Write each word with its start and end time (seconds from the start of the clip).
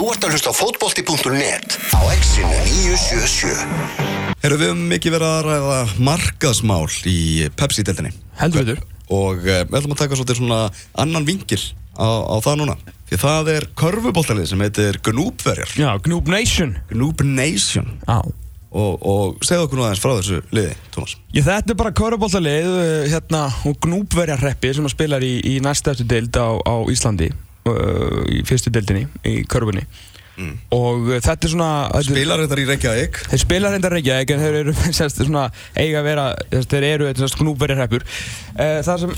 Þú 0.00 0.06
ert 0.14 0.22
að 0.24 0.30
hlusta 0.32 0.48
á 0.48 0.56
fótbolti.net 0.56 1.74
á 1.92 2.00
exinu 2.08 2.48
977. 2.64 4.30
Erum 4.48 4.60
við 4.62 4.78
mikið 4.94 5.12
verið 5.12 5.28
að 5.28 5.40
ræða 5.44 5.80
markaðsmál 6.06 6.86
í 7.04 7.16
Pepsi-deltinni 7.60 8.14
Heldur 8.40 8.64
veitur 8.64 8.80
og 9.12 9.44
eh, 9.44 9.60
við 9.68 9.76
ætlum 9.76 9.92
að 9.92 10.00
taka 10.00 10.16
svolítið 10.16 10.38
svona 10.38 10.60
annan 11.04 11.26
vingil 11.28 11.58
á, 12.00 12.08
á 12.32 12.36
það 12.40 12.56
núna. 12.62 12.76
Því 13.10 13.18
það 13.26 13.50
er 13.58 13.66
körfuboltalið 13.82 14.48
sem 14.48 14.64
heitir 14.64 15.00
Gnúbverjar 15.04 15.76
Já, 15.76 15.90
Gnúb 16.08 16.32
Nation. 16.32 16.72
Gnúb 16.94 17.20
Nation. 17.20 17.92
Já 18.08 18.22
og, 18.24 19.04
og 19.04 19.44
segðu 19.44 19.66
okkur 19.66 19.82
nú 19.82 19.84
aðeins 19.84 20.00
frá 20.00 20.14
þessu 20.14 20.40
liði, 20.54 20.72
Tómas. 20.96 21.16
Ég, 21.36 21.44
þetta 21.44 21.74
er 21.74 21.80
bara 21.82 21.92
körubóltalið 22.00 22.72
hérna, 23.10 23.44
og 23.68 23.76
gnúbverjarreppi 23.84 24.72
sem 24.78 24.88
að 24.88 24.96
spilar 24.96 25.28
í, 25.28 25.36
í 25.44 25.58
næsta 25.60 25.92
eftir 25.92 26.08
deild 26.08 26.40
á, 26.40 26.56
á 26.56 26.88
Íslandi 26.88 27.34
uh, 27.74 28.22
í 28.30 28.40
fyrstu 28.48 28.72
deildinni 28.74 29.06
í 29.26 29.42
körfunni. 29.50 29.86
Mm. 30.40 30.54
og 30.72 31.08
uh, 31.10 31.18
þetta 31.20 31.48
er 31.48 31.52
svona 31.52 32.02
Spilar 32.06 32.40
þetta 32.44 32.56
í 32.62 32.66
Reykjavík? 32.70 33.18
Þeir 33.32 33.40
spilar 33.42 33.74
þetta 33.74 33.90
í 33.90 33.94
Reykjavík 33.96 34.32
en 34.32 34.42
þeir 34.44 34.58
eru 34.62 34.74
semst, 34.98 35.20
svona, 35.20 35.48
eiga 35.74 36.00
að 36.00 36.08
vera 36.08 36.26
þeir 36.54 36.86
eru 36.94 37.10
gnúbverjarreppur 37.42 38.06
uh, 38.06 38.78
það 38.86 39.02
sem 39.04 39.14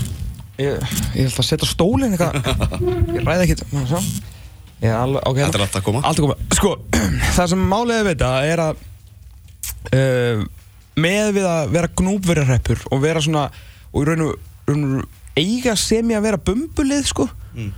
ég, 0.59 0.95
ég 1.15 1.29
ætla 1.29 1.45
að 1.45 1.49
setja 1.49 1.69
stólinn 1.69 2.17
ég 3.15 3.23
ræði 3.23 3.47
ekkert 3.47 3.63
okay, 4.83 5.45
Þetta 5.45 5.61
er 5.61 5.63
alltaf 5.63 5.79
að 5.79 5.85
koma. 5.85 6.01
Alltaf 6.03 6.25
að 6.25 6.25
koma. 6.25 6.55
Sko, 6.57 6.71
það 7.37 7.51
sem 7.53 7.61
málega 7.71 8.03
við 8.03 8.09
þetta 8.17 8.31
er 8.49 8.63
að 8.65 8.81
uh, 9.93 10.43
með 10.99 11.29
við 11.37 11.47
að 11.49 11.75
vera 11.77 11.91
gnúbverjarreppur 12.01 12.87
og 12.91 13.03
vera 13.03 13.21
svona 13.23 13.47
og 13.93 14.01
í 14.01 14.07
raun 14.09 14.25
og 14.27 15.13
eiga 15.37 15.75
sem 15.79 16.11
ég 16.11 16.19
að 16.19 16.27
vera 16.27 16.41
bumbulið 16.49 17.07
sko 17.09 17.27
mm. 17.55 17.71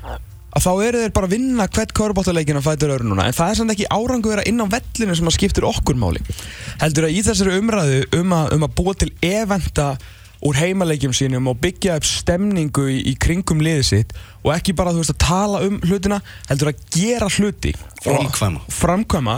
Að 0.56 0.64
þá 0.64 0.72
eru 0.88 1.02
þeir 1.04 1.14
bara 1.16 1.28
að 1.28 1.34
vinna 1.36 1.68
hvert 1.68 1.94
kvörubáttaleikin 1.98 2.60
að 2.60 2.68
fæta 2.70 2.92
öru 2.96 3.08
núna. 3.10 3.28
En 3.28 3.36
það 3.36 3.50
er 3.52 3.58
samt 3.60 3.74
ekki 3.74 3.88
árangu 3.92 4.30
að 4.30 4.36
vera 4.36 4.46
inn 4.48 4.64
á 4.64 4.68
vellinu 4.72 5.18
sem 5.20 5.32
að 5.32 5.36
skiptir 5.36 5.68
okkur 5.68 5.98
máli. 6.00 6.22
Heldur 6.84 7.10
að 7.10 7.18
í 7.18 7.24
þessari 7.26 7.58
umræðu 7.60 7.98
um 8.22 8.38
að, 8.38 8.54
um 8.56 8.68
að 8.68 8.78
búa 8.78 8.94
til 9.02 9.12
eventa 9.26 9.90
úr 10.46 10.60
heimaleikjum 10.60 11.16
sínum 11.16 11.50
og 11.50 11.60
byggja 11.64 11.98
upp 12.00 12.08
stemningu 12.08 12.86
í, 12.92 13.02
í 13.12 13.14
kringum 13.20 13.64
liðið 13.66 13.86
sitt 13.88 14.16
og 14.44 14.52
ekki 14.54 14.76
bara 14.78 14.94
þú 14.94 15.02
veist 15.02 15.16
að 15.16 15.22
tala 15.24 15.62
um 15.66 15.80
hlutina 15.84 16.20
heldur 16.50 16.70
að 16.70 16.84
gera 16.94 17.30
hluti 17.32 17.72
framkvæma, 18.04 18.62
framkvæma 18.70 19.38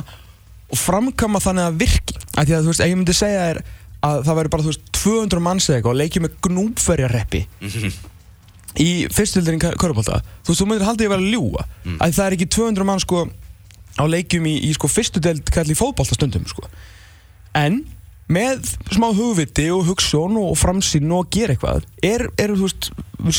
og 0.68 0.82
framkama 0.82 1.42
þannig 1.42 1.70
að 1.70 1.82
virki. 1.86 2.18
Að 2.36 2.50
því 2.50 2.58
að 2.58 2.66
þú 2.66 2.74
veist, 2.74 2.84
ég 2.84 2.98
myndi 3.00 3.16
segja 3.16 3.46
þér 3.46 3.62
að 4.08 4.22
það 4.28 4.38
væri 4.40 4.52
bara, 4.54 4.66
þú 4.66 4.74
veist, 4.74 4.90
200 4.98 5.44
manns 5.48 5.70
eða 5.70 5.80
eitthvað 5.80 5.94
og 5.94 6.00
leikið 6.02 6.26
með 6.26 6.38
gnúbferjarreppi 6.48 7.42
-hmm. 7.62 7.98
Í 8.84 8.90
fyrstöldinni 9.14 9.74
Körubólta 9.80 10.22
þú 10.46 10.52
veist, 10.52 10.62
þú 10.62 10.70
myndir 10.70 10.88
haldið 10.88 11.10
að 11.10 11.14
vera 11.16 11.24
að 11.24 11.36
ljúa 11.36 11.66
mm. 11.68 12.00
að 12.00 12.16
það 12.18 12.26
er 12.26 12.38
ekki 12.38 12.50
200 12.58 12.88
mann 12.88 13.04
sko 13.04 13.26
á 13.98 14.04
leikjum 14.06 14.48
í, 14.50 14.56
í 14.70 14.72
sko 14.78 14.90
fyrstöld 14.92 15.52
kalli 15.54 15.78
fótbóltastundum 15.78 16.46
sko 16.50 16.68
en 17.58 17.82
með 18.28 18.74
smá 18.92 19.08
hugviti 19.16 19.70
og 19.72 19.86
hugsun 19.88 20.36
og 20.42 20.58
framsýn 20.60 21.12
og 21.16 21.28
að 21.28 21.38
gera 21.38 21.56
eitthvað 21.56 21.86
er, 22.04 22.26
er 22.36 22.54
þú 22.54 22.68
veist, 22.68 22.90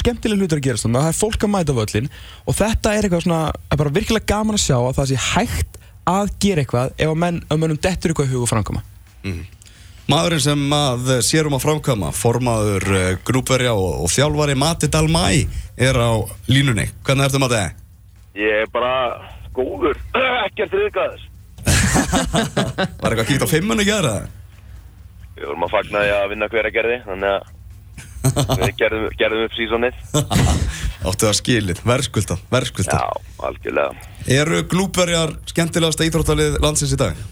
skemmtilega 0.01 0.41
hlutur 0.41 0.63
að 0.63 0.65
gera 0.65 0.81
að 0.81 0.97
það 0.97 1.11
er 1.11 1.19
fólk 1.19 1.45
að 1.45 1.53
mæta 1.53 1.77
völlin 1.77 2.09
og 2.49 2.57
þetta 2.57 2.95
er 2.95 3.05
eitthvað 3.07 3.27
svona, 3.27 3.43
er 3.69 3.83
bara 3.83 3.93
virkilega 3.99 4.31
gaman 4.33 4.57
að 4.57 4.65
sjá 4.65 4.79
að 4.79 4.97
það 4.97 5.11
sé 5.11 5.21
hægt 5.27 5.79
að 6.09 6.33
gera 6.41 6.65
eitthvað 6.65 6.95
ef 6.97 7.13
að 7.13 7.21
menn, 7.21 7.43
að 7.53 7.61
mennum 7.61 7.81
dettur 7.85 8.15
eitthvað 8.15 8.31
í 8.31 8.33
hug 8.33 8.47
og 8.47 8.51
framkama 8.55 8.85
mm. 9.27 9.43
Maðurinn 10.09 10.41
sem 10.41 10.71
að 10.73 11.11
sérum 11.21 11.53
að 11.59 11.67
framkama 11.67 12.09
formaður 12.17 12.85
uh, 12.97 13.09
grúpverja 13.29 13.75
og, 13.77 14.07
og 14.07 14.09
þjálfari 14.09 14.55
Mati 14.57 14.89
Dalmæ 14.89 15.25
er 15.77 15.99
á 16.01 16.17
línunni 16.49 16.87
hvernig 17.05 17.27
ertu 17.27 17.41
Mati? 17.43 17.61
Ég 18.41 18.63
er 18.63 18.71
bara 18.73 18.95
góður 19.53 20.01
ekkert 20.47 20.73
þriðgæðis 20.73 21.29
Var 23.03 23.11
eitthvað 23.11 23.29
kíkt 23.29 23.45
á 23.45 23.53
fimmunni 23.53 23.85
að 23.85 23.91
gera? 23.91 24.17
Við 25.37 25.45
vorum 25.51 25.69
að 25.69 25.75
fagna 25.77 26.07
því 26.07 26.17
að 26.17 26.27
vinna 26.33 26.53
hver 26.57 26.73
að 26.73 26.77
gerði 26.81 26.99
þannig 27.05 27.37
að 27.37 28.53
við 28.65 28.77
gerðum, 28.81 29.09
gerðum 29.21 29.47
upp 29.51 29.61
sísonið 29.61 30.05
Áttu 31.09 31.29
það 31.29 31.41
skilir, 31.45 31.83
verðskulda, 31.85 32.41
Já, 32.97 33.05
algjörlega 33.45 34.39
Eru 34.41 34.65
glúpverjar 34.73 35.37
skemmtilegast 35.53 36.01
íþróttalið 36.09 36.63
landsins 36.65 36.97
í 36.97 37.05
dag? 37.05 37.29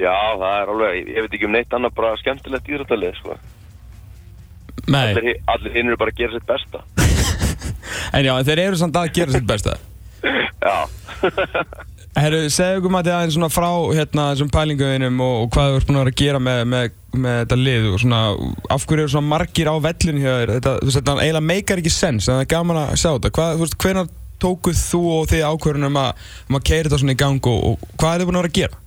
Já, 0.00 0.16
það 0.40 0.54
er 0.56 0.72
alveg, 0.74 0.98
ég 1.12 1.24
veit 1.26 1.34
ekki 1.36 1.48
um 1.48 1.54
neitt 1.56 1.76
annað 1.76 1.96
bara 1.98 2.16
skemmtilegt 2.20 2.70
íþróttalið 2.72 3.18
sko. 3.20 3.36
Nei. 4.90 5.10
Allir, 5.10 5.38
allir 5.52 5.76
hinn 5.76 5.90
eru 5.90 6.00
bara 6.00 6.14
að 6.14 6.22
gera 6.22 6.38
sitt 6.38 6.48
besta. 6.48 6.84
En 8.16 8.26
já, 8.26 8.32
þeir 8.46 8.60
eru 8.64 8.78
samt 8.78 8.96
að 8.98 9.08
gera 9.14 9.34
sitt 9.34 9.46
besta. 9.46 9.76
Já. 10.64 10.76
Herru, 12.20 12.40
segja 12.50 12.78
okkur 12.80 12.90
maður 12.90 13.14
aðeins 13.14 13.36
svona 13.36 13.48
frá 13.52 13.68
hérna 13.94 14.24
þessum 14.32 14.50
pælinguðinum 14.50 15.20
og, 15.22 15.34
og 15.44 15.52
hvað 15.54 15.68
þú 15.68 15.76
ert 15.78 15.88
búin 15.88 15.98
að 15.98 16.02
vera 16.02 16.12
að 16.12 16.20
gera 16.20 16.40
með, 16.42 16.62
með, 16.72 16.96
með 17.14 17.36
þetta 17.38 17.58
lið 17.60 17.86
og 17.90 18.00
svona 18.02 18.22
af 18.74 18.86
hverju 18.90 19.04
eru 19.04 19.12
svona 19.12 19.30
margir 19.30 19.70
á 19.70 19.74
vellinu 19.84 20.24
hjá 20.24 20.32
þér? 20.32 20.52
Þetta, 20.56 20.72
þú 20.80 20.88
veist, 20.88 20.98
þetta 20.98 21.14
eiginlega 21.20 21.46
meikar 21.52 21.82
ekki 21.82 21.94
sens 21.94 22.26
en 22.26 22.34
það 22.34 22.42
er 22.42 22.50
gaman 22.50 22.80
að 22.82 22.92
sjá 22.96 23.08
þetta. 23.12 23.32
Hvað, 23.38 23.54
þú 23.54 23.64
veist, 23.64 23.78
hvenar 23.84 24.10
tókuð 24.42 24.82
þú 24.82 25.02
og 25.14 25.30
þið 25.30 25.46
ákvörðunum 25.52 26.00
að, 26.02 26.26
um 26.48 26.58
að 26.58 26.66
keira 26.72 26.88
þetta 26.88 27.00
svona 27.04 27.14
í 27.14 27.20
gang 27.22 27.50
og, 27.52 27.60
og 27.70 27.88
hvað 27.94 28.12
er 28.12 28.24
þið 28.24 28.30
búin 28.30 28.40
að 28.40 28.44
vera 28.44 28.52
að 28.52 28.58
gera? 28.58 28.82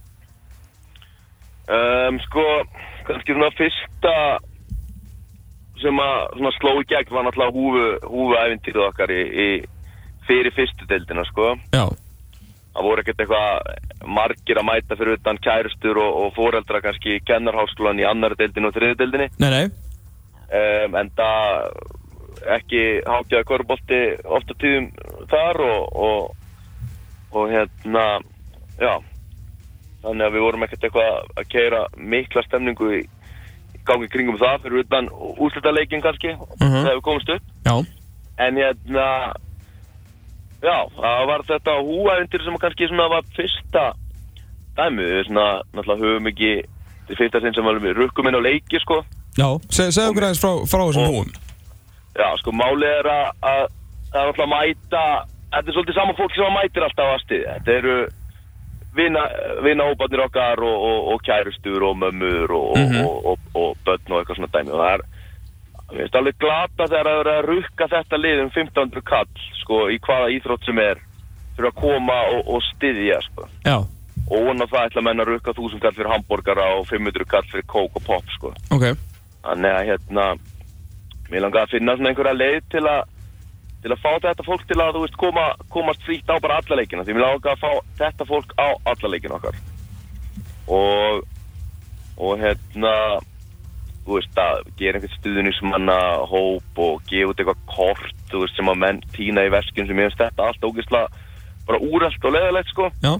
Um, 1.63 2.17
sko, 2.25 2.43
kannski 3.07 3.35
svona 3.35 3.51
fyrsta 3.55 4.15
sem 5.79 5.99
að 5.99 6.49
sló 6.57 6.73
í 6.81 6.87
gegn 6.87 7.11
var 7.11 7.27
náttúrulega 7.27 7.55
húfu, 7.55 7.85
húfu 8.11 8.35
æfintýrið 8.39 8.87
okkar 8.89 9.13
í, 9.15 9.21
í 9.23 9.47
fyrir 10.27 10.55
fyrstu 10.55 10.87
deildina, 10.89 11.23
sko. 11.27 11.53
Já. 11.75 11.85
Það 12.73 12.87
voru 12.87 13.03
ekkert 13.03 13.23
eitthvað 13.23 14.07
margir 14.17 14.59
að 14.59 14.67
mæta 14.67 14.97
fyrir 14.97 15.19
utan 15.19 15.39
kærustur 15.43 15.99
og, 16.01 16.19
og 16.23 16.35
foreldra 16.37 16.81
kannski 16.83 17.17
í 17.17 17.23
kennarháskólan 17.27 18.01
í 18.01 18.07
annar 18.09 18.35
deildinu 18.39 18.71
og 18.71 18.77
þriði 18.77 18.99
deildinu 18.99 19.27
Nei, 19.43 19.49
nei. 19.53 19.65
Um, 20.53 20.97
en 20.99 21.11
það 21.17 21.67
ekki 22.57 22.83
hákjaði 23.07 23.47
korfbólti 23.47 24.01
ofta 24.25 24.57
tíðum 24.59 24.89
þar 25.31 25.61
og, 25.63 25.99
og, 26.07 26.33
og 27.37 27.53
hérna 27.53 28.05
já 28.81 28.97
þannig 30.03 30.25
að 30.27 30.33
við 30.35 30.43
vorum 30.45 30.63
ekkert 30.67 30.83
eitthvað 30.83 31.09
að 31.39 31.47
keira 31.53 31.81
mikla 31.97 32.43
stemningu 32.47 32.89
í, 32.99 33.01
gangi 33.87 34.07
kringum 34.11 34.37
það 34.39 34.61
fyrir 34.63 34.83
utan 34.85 35.09
úslutaleikin 35.43 36.01
kannski 36.03 36.31
uh 36.35 36.43
Mhm. 36.59 36.69
-huh. 36.69 36.83
þegar 36.83 36.95
við 36.99 37.01
komumst 37.07 37.29
upp 37.29 37.41
Já 37.65 37.75
en 38.37 38.55
hérna 38.57 39.33
Já, 40.63 40.77
það 40.95 41.25
var 41.27 41.41
þetta 41.47 41.73
húævendir 41.83 42.43
sem 42.43 42.55
kannski 42.57 42.87
svona 42.87 43.09
var 43.11 43.23
fyrsta 43.35 43.81
dæmið, 44.77 45.09
við 45.11 45.25
svona 45.27 45.47
náttúrulega 45.75 46.03
höfum 46.05 46.27
ekki 46.31 46.51
til 47.07 47.17
fyrsta 47.19 47.41
sinn 47.43 47.53
sem 47.53 47.67
við 47.83 47.97
rukkum 47.99 48.27
inn 48.29 48.37
á 48.39 48.47
leiki 48.47 48.79
sko. 48.79 49.01
Já, 49.37 49.47
Se, 49.69 49.89
segð 49.91 50.09
okkur 50.13 50.23
aðeins 50.23 50.39
frá, 50.39 50.53
frá 50.71 50.81
þessum 50.87 51.09
húum 51.11 51.29
Já, 52.15 52.29
sko 52.39 52.51
málið 52.55 52.91
er 52.99 53.07
að, 53.11 53.27
að 53.43 53.61
það 54.13 54.21
er 54.21 54.27
náttúrulega 54.29 54.47
að 54.47 54.53
mæta, 54.55 55.03
þetta 55.51 55.67
er 55.67 55.73
svolítið 55.75 55.95
saman 55.99 56.15
fólk 56.15 56.35
sem 56.35 56.45
að 56.47 56.57
mætir 56.57 56.83
alltaf 56.87 57.11
að 57.13 57.23
stiði, 57.25 57.45
þetta 57.57 57.71
eru 57.77 57.95
vina, 58.95 59.23
vina 59.65 59.83
hópanir 59.89 60.23
okkar 60.27 60.61
og, 60.63 60.77
og, 60.89 61.07
og 61.13 61.21
kærustur 61.25 61.83
og 61.89 61.97
mömmur 61.97 62.51
og, 62.51 62.77
Mhm. 62.77 63.05
og, 63.05 63.25
og, 63.25 63.39
og 63.55 63.77
börn 63.85 64.11
og 64.11 64.19
eitthvað 64.21 64.37
svona 64.39 64.53
dæmi 64.57 64.71
og 64.71 64.79
það 64.83 64.93
er 64.99 65.05
Mér 65.93 65.99
finnst 65.99 66.15
alveg 66.15 66.37
glata 66.41 66.85
þegar 66.89 67.07
að 67.11 67.17
vera 67.19 67.33
að 67.37 67.47
rukka 67.51 67.87
þetta 67.91 68.17
lið 68.17 68.39
um 68.41 68.47
1500 68.49 69.01
kall, 69.05 69.27
sko, 69.61 69.81
í 69.93 69.99
hvaða 70.01 70.29
íþrótt 70.33 70.65
sem 70.65 70.79
er, 70.81 71.01
fyrir 71.55 71.69
að 71.69 71.75
koma 71.83 72.15
og, 72.33 72.47
og 72.55 72.63
styðja, 72.71 73.19
sko. 73.27 73.45
Já, 73.67 73.75
Og 74.31 74.45
vona 74.47 74.65
það 74.71 74.87
ætla 74.87 75.01
menn 75.03 75.19
að 75.21 75.29
rukka 75.33 75.51
1000 75.53 75.81
kall 75.83 75.93
fyrir 75.93 76.09
hambúrgara 76.09 76.65
og 76.79 76.87
500 76.89 77.25
kall 77.29 77.45
fyrir 77.51 77.65
kók 77.69 77.99
og 77.99 78.03
pop, 78.07 78.25
sko. 78.37 78.53
ok 78.73 78.85
Þannig 79.43 79.75
að, 79.75 79.85
hérna, 79.91 80.25
mér 81.29 81.41
langar 81.45 81.67
að 81.67 81.75
finna 81.75 81.95
svona 81.99 82.09
einhverja 82.13 82.39
leið 82.41 82.61
til 82.71 82.83
að, 82.89 83.03
til 83.83 83.91
að 83.91 84.01
fá 84.03 84.11
þetta 84.23 84.45
fólk 84.47 84.63
til 84.69 84.79
að, 84.79 84.95
þú 84.95 85.03
veist, 85.03 85.19
koma, 85.19 85.43
komast 85.73 86.05
frítt 86.07 86.31
á 86.31 86.39
bara 86.43 86.61
alla 86.61 86.79
leikina. 86.79 87.03
Því 87.03 87.17
mér 87.17 87.25
langar 87.25 87.57
að 87.57 87.63
fá 87.63 87.71
þetta 87.99 88.27
fólk 88.29 88.55
á 88.55 88.67
alla 88.93 89.11
leikina 89.11 89.37
okkar. 89.37 89.59
Og, 90.71 91.21
og 92.17 92.33
hérna, 92.39 92.95
þú 94.05 94.17
veist, 94.17 94.39
að 94.39 94.63
gera 94.79 94.99
einhvern 94.99 95.17
stuðnismanna 95.19 95.99
hóp 96.31 96.81
og 96.85 97.03
gefa 97.11 97.33
út 97.33 97.43
eitthvað 97.43 97.63
kort, 97.75 98.17
þú 98.31 98.45
veist, 98.45 98.57
sem 98.57 98.71
að 98.71 98.81
menn 98.85 99.03
týna 99.15 99.45
í 99.47 99.53
veskjum 99.53 99.89
sem 99.89 99.99
ég 99.99 100.09
finnst 100.09 100.23
þetta 100.23 100.49
allt 100.49 100.67
ógeðslega 100.67 101.29
bara 101.67 101.79
úrælt 101.79 102.25
og 102.27 102.35
leðilegt, 102.35 102.73
sko. 102.73 102.89
Já 103.03 103.13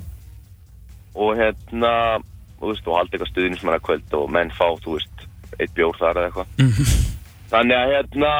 Og 1.13 1.35
hérna, 1.37 1.93
þú 2.57 2.71
veist, 2.71 2.87
og 2.87 2.97
halda 2.97 3.13
eitthvað 3.13 3.29
stuðnismanna 3.29 3.81
kvöld 3.85 4.15
og 4.17 4.31
menn 4.33 4.49
fá, 4.55 4.65
þú 4.81 4.95
veist, 4.97 5.25
eitt 5.59 5.73
bjór 5.77 5.99
þar 5.99 6.19
eða 6.19 6.29
eitthvað. 6.31 6.53
Mhm. 6.63 6.93
Þannig 7.51 7.77
að, 7.77 7.91
hérna, 7.93 8.31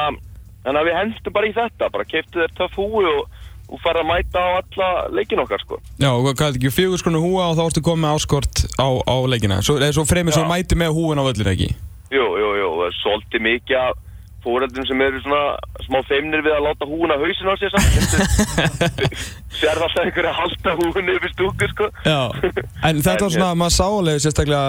þannig 0.64 0.80
að 0.80 0.88
við 0.88 0.98
hendum 1.00 1.36
bara 1.36 1.48
í 1.48 1.56
þetta, 1.56 1.90
bara 1.94 2.06
keiptu 2.08 2.42
þér 2.42 2.54
töff 2.58 2.78
húi 2.80 3.04
og, 3.10 3.42
og 3.68 3.82
fara 3.84 4.04
að 4.04 4.10
mæta 4.10 4.44
á 4.44 4.50
alla 4.60 4.88
leikin 5.14 5.42
okkar, 5.44 5.64
sko. 5.64 5.80
Já, 6.00 6.10
og 6.12 6.30
hvað 6.30 6.46
er 6.48 6.58
ekki, 6.58 6.72
fjögur 6.74 7.02
skronu 7.02 7.22
húa 7.24 7.50
og 7.50 7.58
þá 7.58 7.64
ertu 7.66 7.84
komið 7.84 8.14
áskort 8.14 8.64
á, 8.80 8.88
á 9.04 9.16
leikina. 9.28 9.60
Svo, 9.64 9.78
svo 9.92 10.06
fremur 10.08 10.36
svo 10.36 10.46
mæti 10.48 10.78
með 10.78 10.96
húin 10.96 11.20
á 11.20 11.24
völlinu 11.26 11.52
ekki? 11.54 11.70
Jú, 12.14 12.26
jú, 12.40 12.50
jú, 12.60 12.72
svolítið 13.02 13.46
mikið 13.48 13.80
af 13.80 14.02
fóreldrum 14.44 14.86
sem 14.88 15.00
eru 15.04 15.20
svona 15.24 15.56
smá 15.86 15.98
feimnir 16.08 16.44
við 16.44 16.54
að 16.54 16.66
láta 16.68 16.88
húna 16.88 17.16
hausin 17.20 17.50
á 17.50 17.54
sér 17.60 17.70
samt. 17.74 17.94
Sér 19.58 19.78
alltaf 19.78 20.02
einhverja 20.02 20.32
að 20.32 20.38
halda 20.40 20.70
upp 20.80 20.98
í 20.98 21.30
stúku 21.32 21.68
sko. 21.70 21.86
Já, 22.04 22.20
en 22.88 23.02
þetta 23.04 23.22
var 23.24 23.32
svona, 23.36 23.52
maður 23.58 23.76
sá 23.76 23.86
alveg 23.86 24.20
sérstaklega 24.24 24.62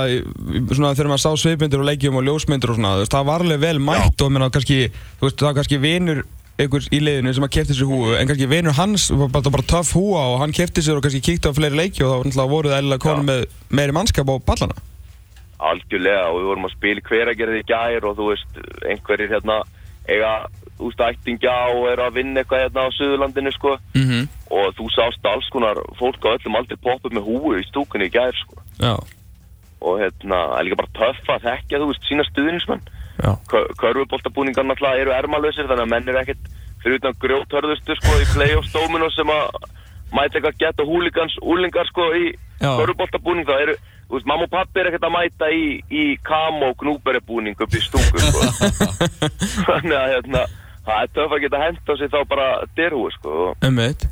svona 0.72 0.94
þegar 0.94 1.12
maður 1.12 1.24
sá 1.26 1.32
svipmyndir 1.42 1.82
og 1.82 1.90
leikjum 1.90 2.20
og 2.22 2.26
ljósmyndir 2.30 2.74
og 2.74 2.80
svona, 2.80 2.94
það 3.10 3.30
var 3.32 3.46
alveg 3.46 3.60
vel 3.66 3.80
mætt 3.84 4.18
og 4.22 4.34
menna 4.34 4.52
kannski, 4.54 4.80
þú 5.20 5.24
veist, 5.28 5.40
það 5.42 5.50
var 5.50 5.58
kannski 5.60 5.82
vinur 5.82 6.20
einhvers 6.56 6.88
í 6.96 7.00
liðinu 7.04 7.34
sem 7.36 7.44
að 7.44 7.56
kefti 7.58 7.74
sér 7.76 7.90
húu 7.90 8.14
en 8.16 8.28
kannski 8.30 8.48
vinur 8.48 8.78
hans 8.78 9.10
var 9.12 9.28
bara, 9.34 9.52
bara 9.52 9.70
töff 9.74 9.92
húa 9.98 10.22
og 10.32 10.40
hann 10.40 10.56
kefti 10.56 10.82
sér 10.86 10.96
og 11.00 11.04
kannski 11.04 11.26
kíkti 11.26 11.52
á 11.52 11.58
fleiri 11.58 11.76
leiki 11.76 12.06
og 12.06 12.10
þá 12.14 12.18
náttúrulega 12.32 12.54
voru 12.54 12.72
það 14.72 14.95
algjörlega 15.60 16.28
og 16.30 16.40
við 16.40 16.50
vorum 16.52 16.68
að 16.68 16.76
spila 16.76 17.02
í 17.02 17.08
hveragerði 17.10 17.60
í 17.62 17.68
gær 17.70 18.08
og 18.10 18.18
þú 18.18 18.30
veist, 18.32 18.62
einhverjir 18.86 19.34
hérna 19.36 19.62
eiga 20.06 20.34
úst 20.80 21.00
ættingja 21.00 21.54
og 21.72 21.88
eru 21.90 22.04
að 22.04 22.18
vinna 22.20 22.42
eitthvað 22.42 22.66
hérna 22.66 22.88
á 22.88 22.96
Suðurlandinu 22.98 23.52
sko. 23.56 23.78
Mm 23.96 24.06
-hmm. 24.10 24.28
og 24.52 24.76
þú 24.78 24.86
sást 24.92 25.24
alls 25.24 25.50
konar 25.50 25.78
fólk 26.00 26.22
á 26.26 26.36
öllum 26.36 26.58
aldrei 26.58 26.78
poppa 26.78 27.10
með 27.10 27.28
húu 27.30 27.56
í 27.60 27.68
stúkunni 27.70 28.06
í 28.06 28.16
gær 28.18 28.36
sko. 28.36 28.56
Já, 28.80 28.96
og 29.82 30.00
hérna, 30.02 30.38
er 30.58 30.64
líka 30.66 30.82
bara 30.82 30.98
töff 31.00 31.30
að 31.30 31.46
þekka 31.48 31.80
þú 31.80 31.88
veist, 31.90 32.04
sína 32.10 32.24
stuðningsmenn. 32.24 32.84
Já, 33.24 33.32
Körfuboltabúningar 33.80 34.66
náttúrulega 34.66 35.02
eru 35.02 35.12
ermalösir 35.12 35.68
þannig 35.68 35.86
að 35.86 35.94
menn 35.94 36.10
eru 36.10 36.20
ekkert 36.20 36.44
fyrir 36.84 37.00
utan 37.00 37.20
grjóthörðustu 37.24 37.96
sko 37.96 38.12
í 38.20 38.26
playoff 38.34 38.68
stóminu 38.68 39.10
sem 39.16 39.30
að 39.32 39.44
mæta 40.12 40.38
eitthvað 40.38 40.60
gett 40.60 40.80
og 40.80 40.90
húligans 40.92 41.36
úlingar 41.42 41.88
sko 41.88 42.12
í 42.14 42.36
körfuboltabúning. 42.60 43.48
Það 43.48 43.64
eru, 43.66 43.76
þú 44.10 44.18
veist, 44.18 44.28
mamma 44.30 44.48
og 44.48 44.54
pappi 44.54 44.82
er 44.82 44.92
ekkert 44.92 45.08
að 45.08 45.16
mæta 45.16 45.50
í, 45.54 45.66
í 45.90 46.04
kam 46.26 46.62
og 46.66 46.76
gnúberibúning 46.82 47.58
upp 47.62 47.74
í 47.76 47.82
stúku 47.84 48.22
sko. 48.22 48.46
Þannig 49.70 49.98
að 49.98 50.12
hérna 50.14 50.46
það 50.86 51.02
er 51.02 51.16
töff 51.18 51.34
að 51.34 51.42
geta 51.46 51.64
hent 51.64 51.90
á 51.90 51.94
sig 51.98 52.14
þá 52.14 52.20
bara 52.30 52.52
derhúi 52.78 53.10
sko. 53.18 53.50
Umveit 53.66 54.08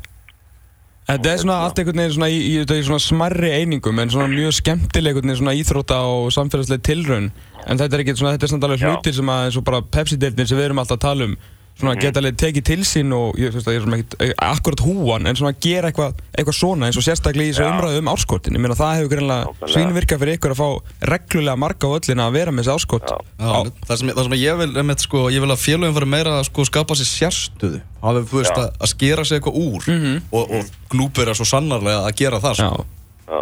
Þetta 1.04 1.32
er 1.34 1.40
svona 1.42 1.56
allt 1.66 1.80
einhvern 1.80 2.00
veginn 2.00 2.14
svona 2.14 2.30
í, 2.32 2.36
í, 2.48 2.60
í 2.64 2.84
svona 2.86 3.02
smarri 3.04 3.50
einingum 3.52 3.98
en 4.00 4.12
svona 4.12 4.28
mjög 4.30 4.54
skemmtileg 4.56 5.12
einhvern 5.12 5.28
veginn 5.28 5.40
svona 5.42 5.56
íþrótta 5.60 5.98
og 6.08 6.30
samfélagsleg 6.32 6.80
tilraun. 6.86 7.26
En 7.68 7.80
þetta 7.80 7.98
er 7.98 8.04
ekki 8.04 8.14
svona, 8.16 8.32
þetta 8.38 8.48
er 8.48 8.52
samt 8.54 8.64
alveg 8.64 8.86
hlutir 8.86 9.16
sem 9.18 9.32
að 9.34 9.42
eins 9.48 9.58
og 9.60 9.66
bara 9.68 9.82
Pepsi-deildin 9.84 10.48
sem 10.48 10.56
við 10.56 10.70
erum 10.70 10.80
alltaf 10.80 10.96
að 10.96 11.04
tala 11.04 11.28
um 11.28 11.36
svona 11.74 11.94
geta 11.98 12.20
alveg 12.20 12.36
tekið 12.38 12.64
til 12.68 12.82
sín 12.86 13.12
og 13.16 13.38
ég 13.40 13.54
veist 13.54 13.66
að 13.66 13.74
ég 13.74 13.80
er 13.80 13.84
svona 13.84 13.98
ekkert 13.98 14.14
eh, 14.22 14.32
akkurat 14.46 14.82
húan 14.84 15.26
en 15.26 15.38
svona 15.38 15.56
gera 15.58 15.90
eitthvað 15.90 16.20
eitthvað 16.30 16.56
svona 16.58 16.88
eins 16.88 16.98
og 17.00 17.04
sérstaklega 17.06 17.50
í 17.50 17.54
þessu 17.54 17.66
umræðu 17.66 18.02
um 18.02 18.10
áskortin 18.12 18.54
ég 18.54 18.62
meina 18.62 18.76
það 18.78 18.92
hefur 19.00 19.10
greinlega 19.14 19.72
svínvirka 19.72 20.18
fyrir 20.20 20.38
ykkur 20.38 20.54
að 20.54 20.60
fá 20.60 20.68
reglulega 21.10 21.58
marga 21.64 21.90
á 21.90 21.96
öllina 21.98 22.28
að 22.28 22.38
vera 22.38 22.54
með 22.54 22.68
þessi 22.68 22.74
áskot. 22.78 23.10
Já. 23.10 23.18
Já, 23.44 23.72
það, 23.88 24.00
sem, 24.00 24.14
það 24.14 24.28
sem 24.28 24.36
ég 24.38 24.58
vil, 24.60 24.70
einmitt, 24.82 25.04
sko, 25.04 25.24
ég 25.34 25.44
vil 25.44 25.52
að 25.54 25.62
félögum 25.64 25.98
fara 25.98 26.10
meira 26.14 26.38
að 26.38 26.48
sko, 26.50 26.66
skapa 26.70 26.98
sér 26.98 27.10
sérstöðu. 27.10 27.82
Hafa 28.04 28.24
þú 28.30 28.40
veist 28.40 28.58
að, 28.60 28.70
að 28.78 28.92
skera 28.94 29.26
sig 29.26 29.40
eitthvað 29.40 29.60
úr 29.60 29.88
og, 29.90 30.42
og 30.44 30.72
glúpur 30.92 31.30
er 31.30 31.38
svo 31.38 31.48
sannarlega 31.48 32.04
að 32.06 32.18
gera 32.22 32.42
það 32.44 32.60
Já, 32.60 32.68
sko. 32.70 32.86
Já. 33.28 33.40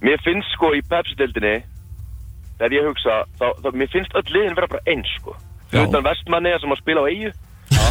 Mér 0.00 0.24
finnst 0.24 0.56
sko 0.56 0.72
í 0.76 0.80
Pepsi-dildinni 0.88 1.58
þegar 2.60 2.76
ég 2.76 2.88
hugsa, 2.90 3.22
þá, 3.40 3.46
þá, 3.64 3.70
mér 3.76 3.92
finnst 3.92 4.16
öll 4.20 4.26
liðin 4.34 4.58
vera 4.58 4.68
bara 4.68 4.84
eins 4.90 5.14
sko. 5.20 5.36
Já. 5.70 5.84
utan 5.86 6.02
vestmanni 6.02 6.50
sem 6.58 6.72
að 6.74 6.80
spila 6.82 7.04
á 7.06 7.10
eigu 7.10 7.30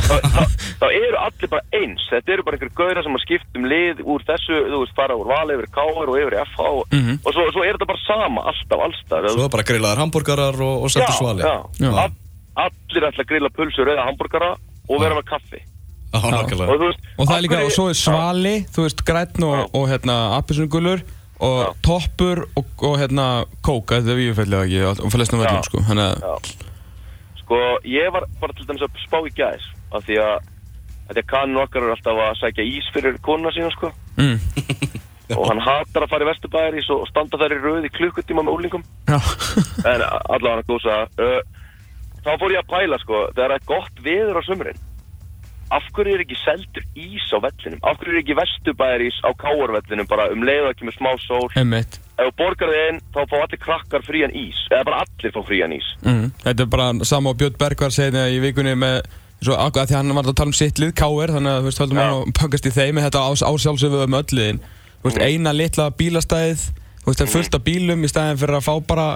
þá, 0.10 0.86
eru 0.90 1.18
allir 1.20 1.50
bara 1.52 1.64
eins 1.80 2.04
þetta 2.12 2.34
eru 2.36 2.44
bara 2.48 2.58
einhverjum 2.58 2.78
gauðra 2.80 3.04
sem 3.06 3.18
að 3.18 3.24
skipta 3.26 3.60
um 3.60 3.66
lið 3.72 4.02
úr 4.06 4.24
þessu, 4.28 4.60
þú 4.72 4.80
veist, 4.84 4.96
fara 4.98 5.18
úr 5.20 5.28
vali 5.30 5.58
yfir 5.58 5.70
KR 5.76 6.10
og 6.10 6.18
yfir 6.22 6.36
í 6.38 6.42
FH 6.46 6.70
Mhm. 6.96 7.20
og 7.26 7.34
svo, 7.36 7.46
svo 7.54 7.64
er 7.66 7.74
þetta 7.78 7.90
bara 7.92 8.04
sama 8.08 8.42
alltaf, 8.52 8.80
allstað 8.88 9.30
Svo 9.36 9.46
er 9.46 9.54
bara 9.56 9.68
grillaðar 9.70 10.02
hambúrgarar 10.04 10.62
og, 10.62 10.76
og 10.84 10.90
setja 10.94 11.12
svali 11.18 11.44
já, 11.46 11.56
Já. 11.80 11.92
All, 11.94 12.14
allir 12.66 13.08
ætla 13.12 13.24
að 13.26 13.30
grilla 13.34 13.50
pulsur 13.56 13.88
eða 13.94 14.08
hambúrgara 14.10 14.52
og 14.90 15.00
vera 15.02 15.16
með 15.20 15.28
kaffi 15.30 15.62
Já, 16.10 16.20
nákvæmlega. 16.26 16.70
og 16.74 16.80
þú 16.82 16.88
veist 16.90 17.00
Og 17.20 17.28
það 17.30 17.38
er 17.38 17.42
líka, 17.46 17.56
hverju- 17.60 17.66
og 17.70 17.76
svo 17.78 17.88
er 17.90 17.98
svali, 18.00 18.56
þú 18.74 18.82
veist, 18.88 19.04
græn 19.06 19.44
og, 19.46 19.56
Já. 19.60 19.66
og 19.78 19.88
hérna, 19.92 20.16
appisungulur 20.40 21.02
og 21.40 21.60
Já. 21.64 21.74
toppur 21.86 22.48
og, 22.58 22.66
og 22.82 22.98
hérna, 23.00 23.46
kóka, 23.64 24.00
þetta 24.02 24.12
er 24.16 24.20
víufellið 24.20 24.64
ekki, 24.66 24.80
og 25.06 25.12
flestum 25.14 25.40
Já. 25.40 25.46
völlum, 25.46 25.64
sko, 25.70 25.78
þannig 25.86 26.08
að, 26.10 26.18
Já. 26.20 26.34
Sko, 27.44 27.60
ég 27.86 28.12
var 28.14 28.26
bara 28.42 28.54
til 28.58 28.66
dæmis 28.66 28.82
að 28.86 28.98
spá 29.06 29.18
í 29.26 29.32
gæs 29.38 29.64
af 29.94 30.08
því 30.08 30.22
að 30.24 30.48
að 31.10 31.24
kannin 31.26 31.58
okkar 31.58 31.88
er 31.88 31.96
alltaf 31.96 32.20
að 32.22 32.36
sækja 32.38 32.66
ís 32.70 32.90
fyrir 32.94 33.16
konuna 33.26 33.50
sína 33.56 33.72
sko. 33.74 33.90
Mm, 34.20 34.38
og 35.38 35.48
hann 35.50 35.62
hatar 35.64 36.06
að 36.06 36.12
fara 36.12 36.26
í 36.26 36.30
vesturbæðarís 36.30 36.90
og 36.94 37.08
standa 37.10 37.40
þær 37.42 37.56
í 37.56 37.62
röð 37.64 37.88
í 37.88 37.94
klukkutíma 37.96 38.44
með 38.46 38.58
úlingum 38.58 38.86
já, 39.10 39.18
en 39.90 40.06
allavega 40.06 40.56
hann 40.60 40.70
gósa 40.70 41.00
uh, 41.22 41.42
þá 42.26 42.32
fór 42.36 42.56
ég 42.56 42.64
að 42.64 42.72
pæla 42.74 43.02
sko 43.02 43.26
þegar 43.36 43.54
það 43.54 43.58
er 43.58 43.68
gott 43.74 44.06
veður 44.06 44.42
á 44.42 44.44
sumrin 44.48 44.82
af 45.70 45.86
hverju 45.94 46.16
er 46.18 46.24
ekki 46.24 46.38
seldur 46.42 46.86
ís 46.98 47.26
á 47.30 47.38
vellinum? 47.44 47.82
Af 47.86 48.00
hverju 48.00 48.16
er 48.16 48.22
ekki 48.24 48.38
vesturbæðarís 48.40 49.20
á 49.22 49.30
káarvellinum 49.38 50.08
bara 50.10 50.30
um 50.34 50.46
leið 50.46 50.70
að 50.72 50.78
kemur 50.80 50.96
smá 50.98 51.12
sól? 51.22 51.46
Einmitt. 51.60 52.00
ef 52.20 52.32
þú 52.32 52.36
borgar 52.42 52.74
þið 52.74 52.88
inn 52.90 53.02
þá 53.14 53.20
fá 53.32 53.36
allir 53.38 53.62
krakkar 53.64 54.06
frían 54.08 54.34
ís 54.36 54.60
eða 54.72 54.88
bara 54.90 55.04
allir 55.06 55.36
fá 55.36 55.40
frían 55.46 55.76
ís. 55.78 55.92
Mm, 56.02 56.32
þetta 56.42 56.66
er 56.66 56.72
bara 56.74 57.10
sama 57.12 57.34
og 57.34 57.40
Björn 57.40 57.60
Berg 57.62 57.86
var 57.86 57.94
að 57.94 58.00
segja 58.00 58.16
þetta 58.16 58.34
í 58.34 58.42
vikunni 58.44 58.76
með, 58.82 58.98
svo, 59.46 59.56
að 59.56 59.80
því 59.80 59.98
hann 59.98 60.16
var 60.18 60.30
að 60.30 60.38
tala 60.40 60.52
um 60.52 60.58
sitt 60.58 60.82
lið, 60.82 60.94
K.R. 61.00 61.34
þannig 61.36 61.54
að, 61.54 61.60
þú 61.64 61.70
veist, 61.70 61.82
höldum 61.84 62.02
hann 62.02 62.14
að 62.18 62.36
pakast 62.40 62.70
í 62.70 62.76
þeim, 62.76 63.00
en 63.00 63.08
þetta 63.08 63.24
á, 63.24 63.30
á 63.36 63.52
sjálfsögðu 63.64 64.06
um 64.06 64.20
öll 64.20 64.30
liðin, 64.36 64.62
þú 65.00 65.10
veist, 65.10 65.20
eina 65.24 65.56
litla 65.56 65.90
bílastæðið, 66.00 66.64
þú 67.04 67.12
veist, 67.12 67.20
það 67.20 67.28
er 67.28 67.36
fullt 67.36 67.60
af 67.60 67.68
bílum 67.68 68.04
í 68.04 68.12
staðin 68.12 68.42
fyrir 68.42 68.60
að 68.60 68.66
fá 68.68 68.74
bara, 68.90 69.10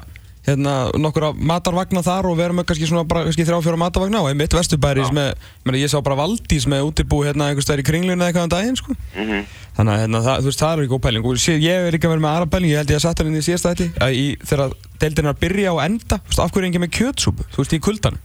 hérna, 0.44 0.74
nokkura 1.00 1.32
matarvagna 1.36 2.04
þar 2.04 2.28
og 2.28 2.38
vera 2.40 2.56
með 2.56 2.68
kannski 2.68 2.88
svona 2.90 3.06
bara, 3.08 3.24
kannski 3.28 3.46
þrjá 3.48 3.62
fjóra 3.64 3.80
matarvagna 3.80 4.24
og 4.24 4.32
einmitt 4.32 4.56
vesturbæris 4.56 5.08
Já. 5.08 5.16
með, 5.16 5.46
meni, 5.64 5.84
ég 5.84 5.92
sá 5.92 6.02
bara 6.04 6.18
Valdís 6.20 6.68
með 6.68 6.90
útibú 6.90 7.22
hérna 7.24 7.48
einhvers 7.48 7.68
staðar 7.68 7.84
í 7.84 7.88
kringlunni 7.88 8.20
eða 8.20 8.34
eitthvað 8.34 8.50
um 8.50 8.52
daginn, 8.52 8.80
sko. 8.80 8.98
mm 9.16 9.46
Þannig 9.74 9.94
að 9.94 10.02
hérna, 10.04 10.20
það, 10.22 10.42
þú 10.44 10.50
veist, 10.52 10.60
það 10.60 10.74
er 10.74 10.82
ekki 10.84 10.92
góð 10.92 11.00
pæling 11.02 11.24
og 11.26 11.46
ég 11.64 11.78
er 11.80 11.96
líka 11.96 12.12
verið 12.12 12.26
með 12.26 12.36
aðra 12.36 12.50
pæling, 12.54 12.74
ég 12.74 12.82
held 12.84 12.92
ég 12.94 13.00
að 13.00 13.24
hann 13.24 13.32
inn 13.32 13.40
í 13.40 13.48
síðasta 13.48 13.72
þetta 13.74 14.10
þegar 14.52 14.76
deildin 15.02 15.26
er 15.26 15.32
að 15.32 15.40
byrja 15.42 15.72
og 15.74 15.82
enda 15.82 16.20
þú 16.20 16.30
veist, 16.30 16.44
af 16.44 16.52
hverju 16.54 16.62
er 16.62 16.68
engin 16.70 16.84
með 16.84 16.92
kjötsúpu, 17.00 17.48
þú 17.56 17.64
veist, 17.64 17.74
í 17.74 17.82
kuldan 17.82 18.20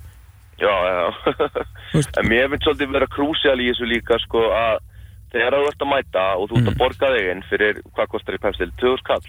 Já, 0.59 0.75
já. 0.91 1.05
en 2.19 2.29
mér 2.29 2.49
finnst 2.53 2.67
svolítið 2.67 2.95
vera 2.97 3.11
krúsial 3.15 3.59
í 3.63 3.69
þessu 3.71 3.89
líka 3.89 4.19
sko 4.25 4.43
að 4.53 4.81
þegar 5.33 5.59
þú 5.59 5.69
ert 5.71 5.85
að 5.85 5.93
mæta 5.93 6.25
og 6.37 6.49
þú 6.51 6.61
ert 6.61 6.71
að 6.73 6.81
borga 6.81 7.13
þig 7.15 7.29
inn 7.35 7.45
fyrir, 7.51 7.83
hvað 7.95 8.11
kostar 8.15 8.39
í 8.39 8.43
pepsil, 8.43 8.71
2000 8.81 9.07
kall 9.07 9.29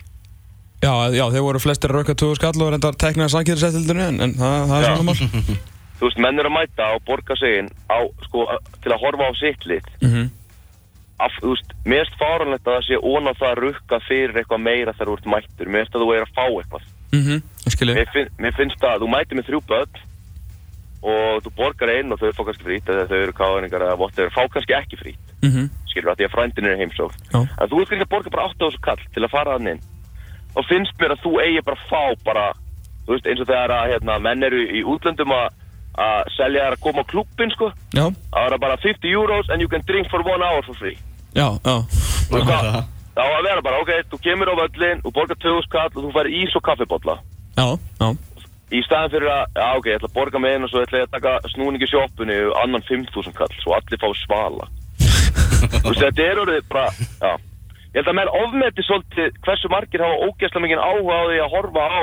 Já, 0.80 0.94
já, 1.12 1.26
þeir 1.28 1.44
voru 1.44 1.60
flestir 1.60 1.92
að 1.92 2.00
rauka 2.00 2.16
2000 2.16 2.40
skall 2.40 2.64
og 2.64 2.72
reyndar 2.72 2.96
teknaði 2.96 3.34
sankýðisættildinu 3.36 4.06
en, 4.06 4.20
en 4.24 4.36
það, 4.40 4.60
það 4.70 4.78
er 4.78 4.86
svona 4.88 5.08
mál. 5.10 5.58
Þú 6.00 6.08
veist, 6.08 6.20
menn 6.24 6.40
eru 6.40 6.48
að 6.48 6.56
mæta 6.56 6.86
og 6.96 7.02
borga 7.04 7.36
sig 7.36 7.58
inn 7.60 7.68
á, 7.92 8.00
sko, 8.24 8.46
til 8.80 8.94
að 8.96 9.02
horfa 9.02 9.28
á 9.28 9.31
sitt 9.36 9.66
lit. 9.68 9.90
Mm 10.00 10.30
af, 11.20 11.36
þú 11.42 11.54
veist, 11.54 11.74
mér 11.84 12.06
finnst 12.06 12.20
fáranlegt 12.20 12.68
að 12.68 12.78
það 12.78 12.86
sé 12.88 13.00
óna 13.04 13.34
það 13.36 13.50
að 13.50 13.62
rukka 13.66 14.00
fyrir 14.08 14.40
eitthvað 14.40 14.62
meira 14.64 14.94
þegar 14.95 15.09
þú 15.09 15.16
ert 15.18 15.30
mættur. 15.33 15.71
Finnst 15.76 15.95
að 15.95 16.04
þú 16.04 16.14
er 16.16 16.26
að 16.26 16.36
fá 16.38 16.45
eitthvað. 16.48 16.86
-hmm. 17.12 17.42
Ég 17.66 17.76
skilji 17.76 17.95
mér, 17.98 18.12
finn, 18.14 18.30
mér 18.40 18.56
finnst 18.57 18.83
að 18.83 19.02
þú 19.04 19.09
mætir 19.14 19.38
með 19.38 19.48
þrjú 19.50 19.62
börn 19.71 20.04
og 21.02 21.44
þú 21.46 21.52
borgar 21.56 21.92
inn 21.96 22.12
og 22.12 22.20
þau 22.20 22.34
fá 22.36 22.44
kannski 22.48 22.66
frít 22.68 22.90
eða 22.92 23.08
þau 23.08 23.20
eru 23.20 23.36
káðningar 23.38 23.86
eða 23.86 24.00
whatever, 24.00 24.34
fá 24.36 24.44
kannski 24.52 24.76
ekki 24.76 25.00
frít 25.00 25.34
mm 25.44 25.52
-hmm. 25.52 25.70
skilur 25.92 26.12
að 26.12 26.18
því 26.18 26.26
að 26.26 26.34
frændin 26.36 26.70
er 26.70 26.82
heimsóð 26.82 27.14
en 27.34 27.70
þú 27.72 27.82
ert 27.82 27.94
að 27.94 28.12
borga 28.14 28.30
bara 28.30 28.50
8.000 28.52 28.82
kall 28.82 29.02
til 29.14 29.24
að 29.24 29.32
fara 29.32 29.56
þannig 29.56 29.80
og 30.56 30.66
finnst 30.66 31.00
mér 31.00 31.16
að 31.16 31.24
þú 31.24 31.32
eigi 31.46 31.62
bara 31.62 31.78
að 31.78 31.88
fá 31.92 32.04
bara, 32.26 32.46
þú 33.06 33.12
veist, 33.14 33.28
eins 33.28 33.42
og 33.42 33.48
þegar 33.48 33.72
að 33.72 33.90
hérna, 33.92 34.20
menn 34.20 34.44
eru 34.44 34.60
í 34.60 34.84
útlöndum 34.84 35.32
að 35.32 35.50
að 36.00 36.24
selja 36.38 36.64
þær 36.64 36.76
að 36.76 36.80
koma 36.80 37.02
á 37.04 37.12
klubbin 37.12 37.52
sko. 37.52 37.72
Já, 37.92 38.06
það 38.32 38.54
er 38.54 38.58
bara 38.58 38.78
50 38.78 39.12
euros 39.12 39.50
and 39.50 39.62
you 39.62 39.68
can 39.68 39.84
drink 39.88 40.08
for 40.10 40.22
one 40.24 40.44
hour 40.44 40.64
for 40.64 40.76
free. 40.80 40.98
Já, 41.36 41.60
já. 41.60 41.76
Hvað? 42.30 42.86
það 43.20 43.28
á 43.28 43.36
að 43.36 43.48
vera 43.48 43.66
bara, 43.66 43.82
ok, 43.84 43.92
þú 44.12 44.20
kemur 44.24 44.52
á 44.52 44.56
völlin 44.62 45.04
og 45.04 45.14
borgar 45.14 45.40
2000 45.44 45.72
kall 45.74 45.92
og 45.92 46.04
þú 46.06 46.12
fær 46.16 46.30
ís 46.32 46.56
og 46.56 46.64
kaffibotla 46.64 47.16
Já, 47.58 47.66
já, 48.00 48.08
í 48.69 48.81
staðin 48.85 49.14
fyrir 49.16 49.31
að, 49.33 49.44
já 49.57 49.68
ok, 49.80 49.90
ég 49.90 49.99
ætla 49.99 50.09
að 50.09 50.16
borga 50.18 50.42
með 50.42 50.56
einn 50.56 50.66
og 50.68 50.71
svo 50.71 50.83
ætla 50.85 51.02
ég 51.02 51.07
að 51.07 51.14
taka 51.18 51.52
snúning 51.54 51.83
í 51.85 51.90
sjoppunni 51.90 52.40
og 52.47 52.57
annan 52.64 52.85
5000 52.88 53.38
kall, 53.38 53.54
svo 53.64 53.76
allir 53.78 54.02
fá 54.02 54.09
svala 54.23 54.69
þú 55.81 55.85
veist, 55.90 56.04
þetta 56.04 56.26
er 56.26 56.42
orðið 56.44 56.68
bara, 56.71 56.88
já 57.19 57.31
ég 57.90 57.99
held 57.99 58.11
að 58.11 58.18
menn 58.19 58.33
ofmeti 58.44 58.85
svolítið 58.85 59.40
hversu 59.45 59.71
margir 59.73 60.06
hafa 60.06 60.28
ógeðslega 60.28 60.66
mikið 60.66 60.83
áhuga 60.85 61.18
á 61.18 61.23
því 61.26 61.40
að 61.44 61.54
horfa 61.56 61.85
á 61.90 62.02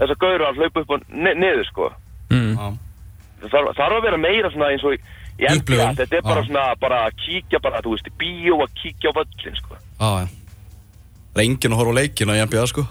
þessa 0.00 0.16
gaura 0.24 0.48
að 0.48 0.62
hlaupa 0.62 0.82
upp 0.82 0.96
og 0.96 1.04
ni 1.14 1.36
niður, 1.38 1.68
sko 1.70 1.92
mm. 2.34 2.80
Það 3.44 3.66
þarf, 3.76 3.92
að 3.92 4.04
vera 4.06 4.18
meira 4.18 4.48
svona 4.50 4.70
eins 4.72 4.84
og 4.88 4.94
í 4.96 4.98
í 5.34 5.46
NBA, 5.50 5.58
Upplifun. 5.58 5.96
þetta 5.98 6.16
er 6.16 6.24
bara 6.24 6.42
svona 6.46 6.64
bara 6.78 7.00
að 7.08 7.16
kíkja 7.24 7.60
bara, 7.62 7.82
þú 7.82 7.94
veist, 7.94 8.10
í 8.10 8.16
bíó 8.20 8.60
að 8.62 8.74
kíkja 8.80 9.10
á 9.10 9.16
völlin, 9.18 9.58
sko 9.58 9.78
Já, 9.98 10.10
já. 10.22 10.43
Það 11.34 11.40
er 11.42 11.48
enginn 11.48 11.74
að 11.74 11.80
horfa 11.80 11.94
á 11.94 11.98
leikina 11.98 12.36
í 12.38 12.42
NBA 12.46 12.66
sko. 12.70 12.84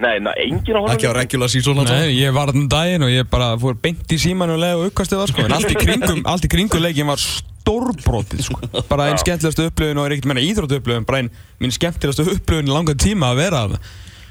Nei, 0.00 0.14
na, 0.24 0.32
enginn 0.40 0.78
að 0.78 0.80
horfa 0.80 0.94
Ekki 0.96 1.10
á 1.12 1.14
regular 1.16 1.52
season 1.52 1.82
alltaf. 1.82 1.98
Nei, 2.00 2.14
ég 2.16 2.32
var 2.32 2.48
þarna 2.48 2.62
um 2.64 2.70
daginn 2.72 3.04
og 3.04 3.12
ég 3.12 3.28
bara 3.28 3.50
fór 3.60 3.76
beint 3.82 4.16
í 4.16 4.18
síman 4.22 4.54
og 4.54 4.62
leiði 4.62 4.78
og 4.80 4.88
uppkastið 4.90 5.20
það 5.20 5.32
sko. 5.34 5.44
En 5.44 5.56
allt 5.58 5.74
í 5.74 5.76
kringum, 5.84 6.22
allt 6.32 6.48
í 6.48 6.52
kringum 6.56 6.82
leikin 6.86 7.10
var 7.10 7.20
stórbrotið 7.20 8.42
sko. 8.48 8.62
Bara 8.88 9.10
einn 9.10 9.18
Já. 9.18 9.24
skemmtilegastu 9.26 9.68
upplöfun 9.68 10.00
og 10.00 10.08
er 10.08 10.16
ekkert 10.16 10.30
meina 10.32 10.44
íþróttu 10.46 10.80
upplöfun 10.80 11.06
Bara 11.08 11.20
einn 11.22 11.30
mín 11.60 11.74
skemmtilegastu 11.74 12.26
upplöfun 12.36 12.70
í 12.70 12.74
langan 12.76 13.00
tíma 13.02 13.32
að 13.34 13.40
vera 13.44 13.62
að 13.66 13.78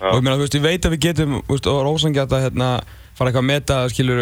Og 0.05 0.19
ég 0.19 0.25
meina, 0.25 0.35
þú 0.35 0.43
veist, 0.43 0.55
ég 0.57 0.65
veit 0.65 0.85
að 0.85 0.93
við 0.93 1.03
getum, 1.05 1.35
þú 1.47 1.55
veist, 1.55 1.67
og 1.71 1.77
rósangjart 1.87 2.33
að 2.35 2.43
hérna 2.45 2.69
fara 3.15 3.31
eitthvað 3.31 3.43
að 3.43 3.47
meta, 3.47 3.77
skilur, 3.91 4.19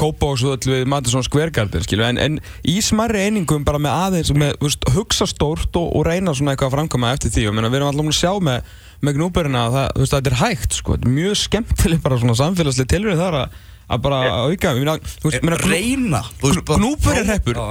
kópásvöld 0.00 0.64
við 0.68 0.86
Madison 0.88 1.24
Square 1.26 1.52
Garden, 1.54 1.84
skilur, 1.84 2.06
en, 2.08 2.20
en 2.20 2.38
í 2.64 2.78
smarri 2.84 3.26
einingum 3.26 3.66
bara 3.66 3.80
með 3.82 3.98
aðeins, 4.06 4.32
með, 4.32 4.54
þú 4.62 4.70
veist, 4.70 4.88
hugsa 4.96 5.28
stórt 5.28 5.76
og, 5.80 5.90
og 5.92 6.06
reyna 6.08 6.32
svona 6.36 6.54
eitthvað 6.54 6.70
að 6.70 6.76
framkama 6.78 7.12
eftir 7.16 7.34
því 7.34 7.46
og 7.50 7.58
meina, 7.58 7.70
við 7.72 7.82
erum 7.82 7.92
alltaf 7.92 8.10
að 8.14 8.18
sjá 8.22 8.32
með, 8.48 8.72
með 9.04 9.18
gnúberina 9.18 9.66
að 9.66 9.76
það, 9.76 9.92
þú 9.92 10.04
veist, 10.06 10.16
að 10.16 10.24
þetta 10.24 10.32
er 10.32 10.40
hægt, 10.40 10.78
sko, 10.80 10.96
er 10.96 11.14
mjög 11.18 11.38
skemmtileg 11.42 12.02
bara 12.08 12.20
svona 12.24 12.38
samfélagslega 12.40 12.92
tilverið 12.94 13.22
þar 13.26 13.38
að, 13.42 13.60
að 13.84 14.02
bara 14.08 14.22
auka, 14.48 14.72
ég 14.72 14.80
meina, 14.80 14.96
þú 15.20 15.28
veist, 15.28 15.44
meina, 15.44 15.60
Reyna 15.68 16.24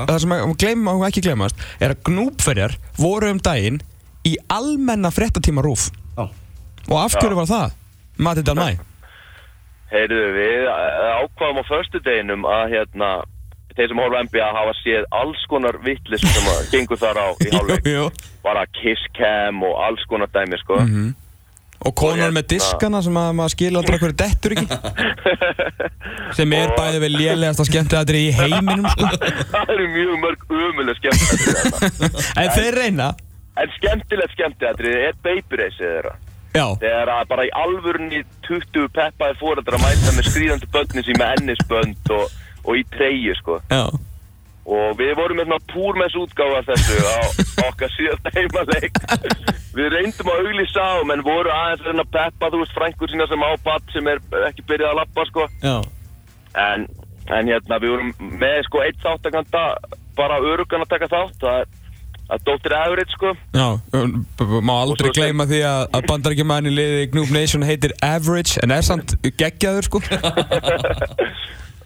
já. 0.06 0.08
það 0.14 0.24
sem 0.28 0.38
að 0.38 0.56
gleyma 0.62 0.94
og 1.00 1.06
ekki 1.10 1.26
gleymast, 1.26 1.68
er 1.82 1.98
að 1.98 2.06
gnúpverjar 2.12 2.78
voru 3.02 3.34
um 3.34 3.42
daginn 3.42 3.82
í 4.30 4.38
almenna 4.54 5.10
fréttatíma 5.12 5.66
rúf. 5.66 5.90
Og 6.88 6.98
af 7.00 7.16
hverju 7.18 7.42
var 7.42 7.50
það? 7.50 7.78
Mati 8.22 8.44
Dalmæ. 8.46 8.93
Heyrðu, 9.94 10.22
við 10.34 10.64
eh, 10.66 11.22
ákvaðum 11.22 11.62
á 11.62 11.64
förstu 11.70 12.00
deginum 12.02 12.48
að 12.50 12.64
hérna, 12.74 13.10
þeir 13.78 13.92
sem 13.92 14.00
horfa 14.02 14.22
NBA 14.26 14.48
hafa 14.58 14.72
séð 14.82 15.04
alls 15.20 15.44
konar 15.52 15.78
vittlis 15.86 16.24
sem 16.26 16.48
að 16.50 16.64
gengur 16.74 17.02
þar 17.02 17.20
á 17.22 17.28
í 17.46 17.52
hálfleik. 17.56 18.24
Bara 18.46 18.64
kiss 18.80 19.04
cam 19.18 19.62
og 19.68 19.78
alls 19.86 20.02
konar 20.10 20.32
dæmi, 20.34 20.58
sko. 20.64 20.80
Og 21.84 21.92
konar 22.00 22.30
Og 22.32 22.34
með 22.34 22.42
hérna- 22.42 22.50
diskana 22.56 23.02
sem 23.04 23.18
að 23.20 23.30
maður 23.38 23.54
skilja 23.54 23.82
aldrei 23.82 23.98
hverju 24.02 24.18
dettur 24.24 24.54
ekki. 24.56 24.78
sem 26.38 26.54
er 26.58 26.74
bæði 26.78 27.02
vel 27.04 27.14
lélegast 27.14 27.62
að 27.64 27.70
skemmta 27.70 28.02
þetta 28.02 28.18
í 28.18 28.30
heiminum, 28.38 28.88
sko. 28.94 29.10
það 29.54 29.74
eru 29.76 29.88
mjög 29.98 30.14
mörg 30.24 30.46
umuleg 30.58 31.02
skemmtilega 31.02 31.82
þetta. 31.84 32.28
En 32.46 32.54
þeir 32.58 32.80
reyna. 32.82 33.10
En 33.62 33.74
skemmtilegt 33.76 34.34
skemmtilega 34.34 35.10
er 35.12 35.20
baby 35.28 35.60
raceið 35.60 35.90
þeirra. 35.90 36.16
Já. 36.54 36.66
Þegar 36.82 37.10
að 37.10 37.28
bara 37.32 37.46
í 37.48 37.52
alvörunni 37.58 38.24
20 38.46 38.90
peppaði 38.94 39.38
fóreldrar 39.42 39.80
að 39.80 39.86
mæta 39.88 40.16
með 40.16 40.28
skrýðandi 40.30 40.70
börnin 40.74 41.06
sín 41.08 41.18
með 41.20 41.38
ennisbönd 41.38 42.12
og, 42.14 42.36
og 42.64 42.78
í 42.78 42.84
treyju, 42.94 43.38
sko. 43.40 43.58
Já. 43.74 43.86
Og 44.64 44.94
við 44.96 45.12
vorum 45.20 45.40
með 45.42 45.50
svona 45.50 45.72
púrmess 45.74 46.16
útgáfa 46.16 46.62
af 46.62 46.70
þessu 46.70 47.00
á 47.04 47.20
okkar 47.66 47.92
síðasta 47.98 48.32
heimaleik. 48.38 49.02
Við 49.76 49.90
reyndum 49.92 50.30
að 50.32 50.46
auglýsa 50.46 50.86
á, 50.86 50.94
menn 51.10 51.26
voru 51.26 51.52
aðeins 51.52 51.90
að 51.90 52.14
peppa, 52.14 52.52
þú 52.54 52.62
veist, 52.62 52.76
frængur 52.78 53.12
sína 53.12 53.28
sem 53.28 53.44
á 53.44 53.52
badd 53.66 53.92
sem 53.92 54.08
er 54.14 54.22
ekki 54.48 54.68
byrjað 54.70 54.94
að 54.94 55.00
lappa, 55.02 55.26
sko. 55.32 55.48
Já. 55.66 55.76
En, 56.64 56.86
en 57.28 57.52
hérna, 57.52 57.82
við 57.82 57.96
vorum 57.96 58.14
með, 58.40 58.60
sko, 58.70 58.86
eitt 58.86 59.02
þáttakanda, 59.04 59.66
bara 60.16 60.40
örugan 60.54 60.86
að 60.86 60.94
taka 60.94 61.10
þátt. 61.12 61.40
Það 61.42 61.64
er, 61.64 61.74
er 62.32 62.40
Dr. 62.48 62.74
Average, 62.78 63.12
sko. 63.18 63.34
Já, 63.54 63.68
um, 64.00 64.26
má 64.64 64.74
aldrei 64.82 65.10
svo- 65.12 65.18
gleyma 65.20 65.46
því 65.50 65.60
að, 65.68 65.84
að 65.94 66.08
bandarækjumæðin 66.12 66.72
í 66.72 66.76
liði 66.78 67.10
Gnúb 67.14 67.34
Nation 67.36 67.66
heitir 67.68 67.94
Average 68.02 68.60
en 68.64 68.72
er 68.72 68.82
samt 68.86 69.16
geggjaður 69.38 69.90
sko. 69.90 70.02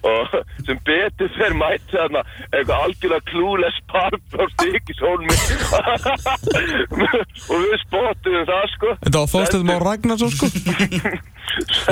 Og 0.07 0.29
sem 0.63 0.77
betur 0.87 1.27
fyrir 1.35 1.55
mæti 1.57 1.89
þarna 1.91 2.21
eitthvað 2.53 2.83
algjörlega 2.85 3.25
klúles 3.27 3.79
parp 3.91 4.37
á 4.39 4.45
stíkishólmi 4.53 5.33
og 7.49 7.57
við 7.65 7.75
spottum 7.81 8.37
það 8.47 8.69
sko. 8.75 8.93
Þetta 9.01 9.23
var 9.23 9.33
þóstöðum 9.33 9.73
á 9.73 9.77
Ragnarsson 9.83 10.31
sko. 10.37 10.47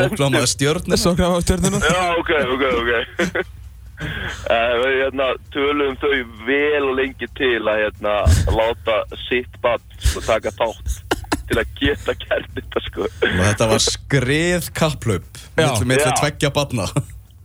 Óglámaði 0.05 0.47
stjörnir 0.53 0.99
Svo 1.01 1.15
gráma 1.17 1.39
á 1.39 1.43
stjórnuna 1.43 1.79
Já, 1.81 2.01
ok, 2.21 2.31
ok, 2.55 2.63
ok 2.79 3.43
við 3.95 4.99
hérna, 5.03 5.31
tölum 5.55 5.97
þau 6.01 6.13
vel 6.47 6.83
og 6.83 6.93
lengi 6.99 7.29
til 7.37 7.61
að 7.63 7.81
hérna, 7.85 8.15
láta 8.55 9.01
sitt 9.25 9.59
bann 9.63 9.83
sko, 9.97 10.23
taka 10.25 10.53
þátt 10.55 11.01
til 11.45 11.59
að 11.61 11.73
geta 11.79 12.15
gert 12.23 12.55
þetta 12.55 12.81
sko. 12.87 13.09
Og 13.09 13.43
þetta 13.43 13.67
var 13.69 13.83
skrið 13.83 14.71
kapplaup 14.75 15.43
Já. 15.59 15.69
tveggja 15.77 16.53
barna 16.55 16.89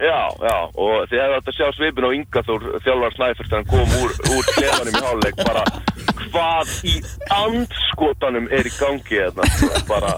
Já, 0.00 0.32
já, 0.40 0.56
og 0.80 1.10
þið 1.10 1.18
hefðu 1.20 1.34
átt 1.36 1.48
að 1.50 1.56
sjá 1.58 1.66
svipin 1.76 2.06
á 2.08 2.10
Inga 2.16 2.42
Þór 2.46 2.62
þjálfar 2.86 3.16
Snæfjörst 3.18 3.50
þegar 3.50 3.58
hann 3.58 3.66
kom 3.68 3.90
úr, 4.00 4.14
úr 4.32 4.46
klefanum 4.54 4.94
í 4.96 5.02
háluleik 5.04 5.42
bara 5.42 5.64
hvað 6.22 6.72
í 6.88 6.94
andskotanum 7.36 8.48
er 8.48 8.70
í 8.70 8.72
gangi 8.78 9.18
hérna, 9.18 9.44
sko, 9.58 9.68
bara 9.90 10.14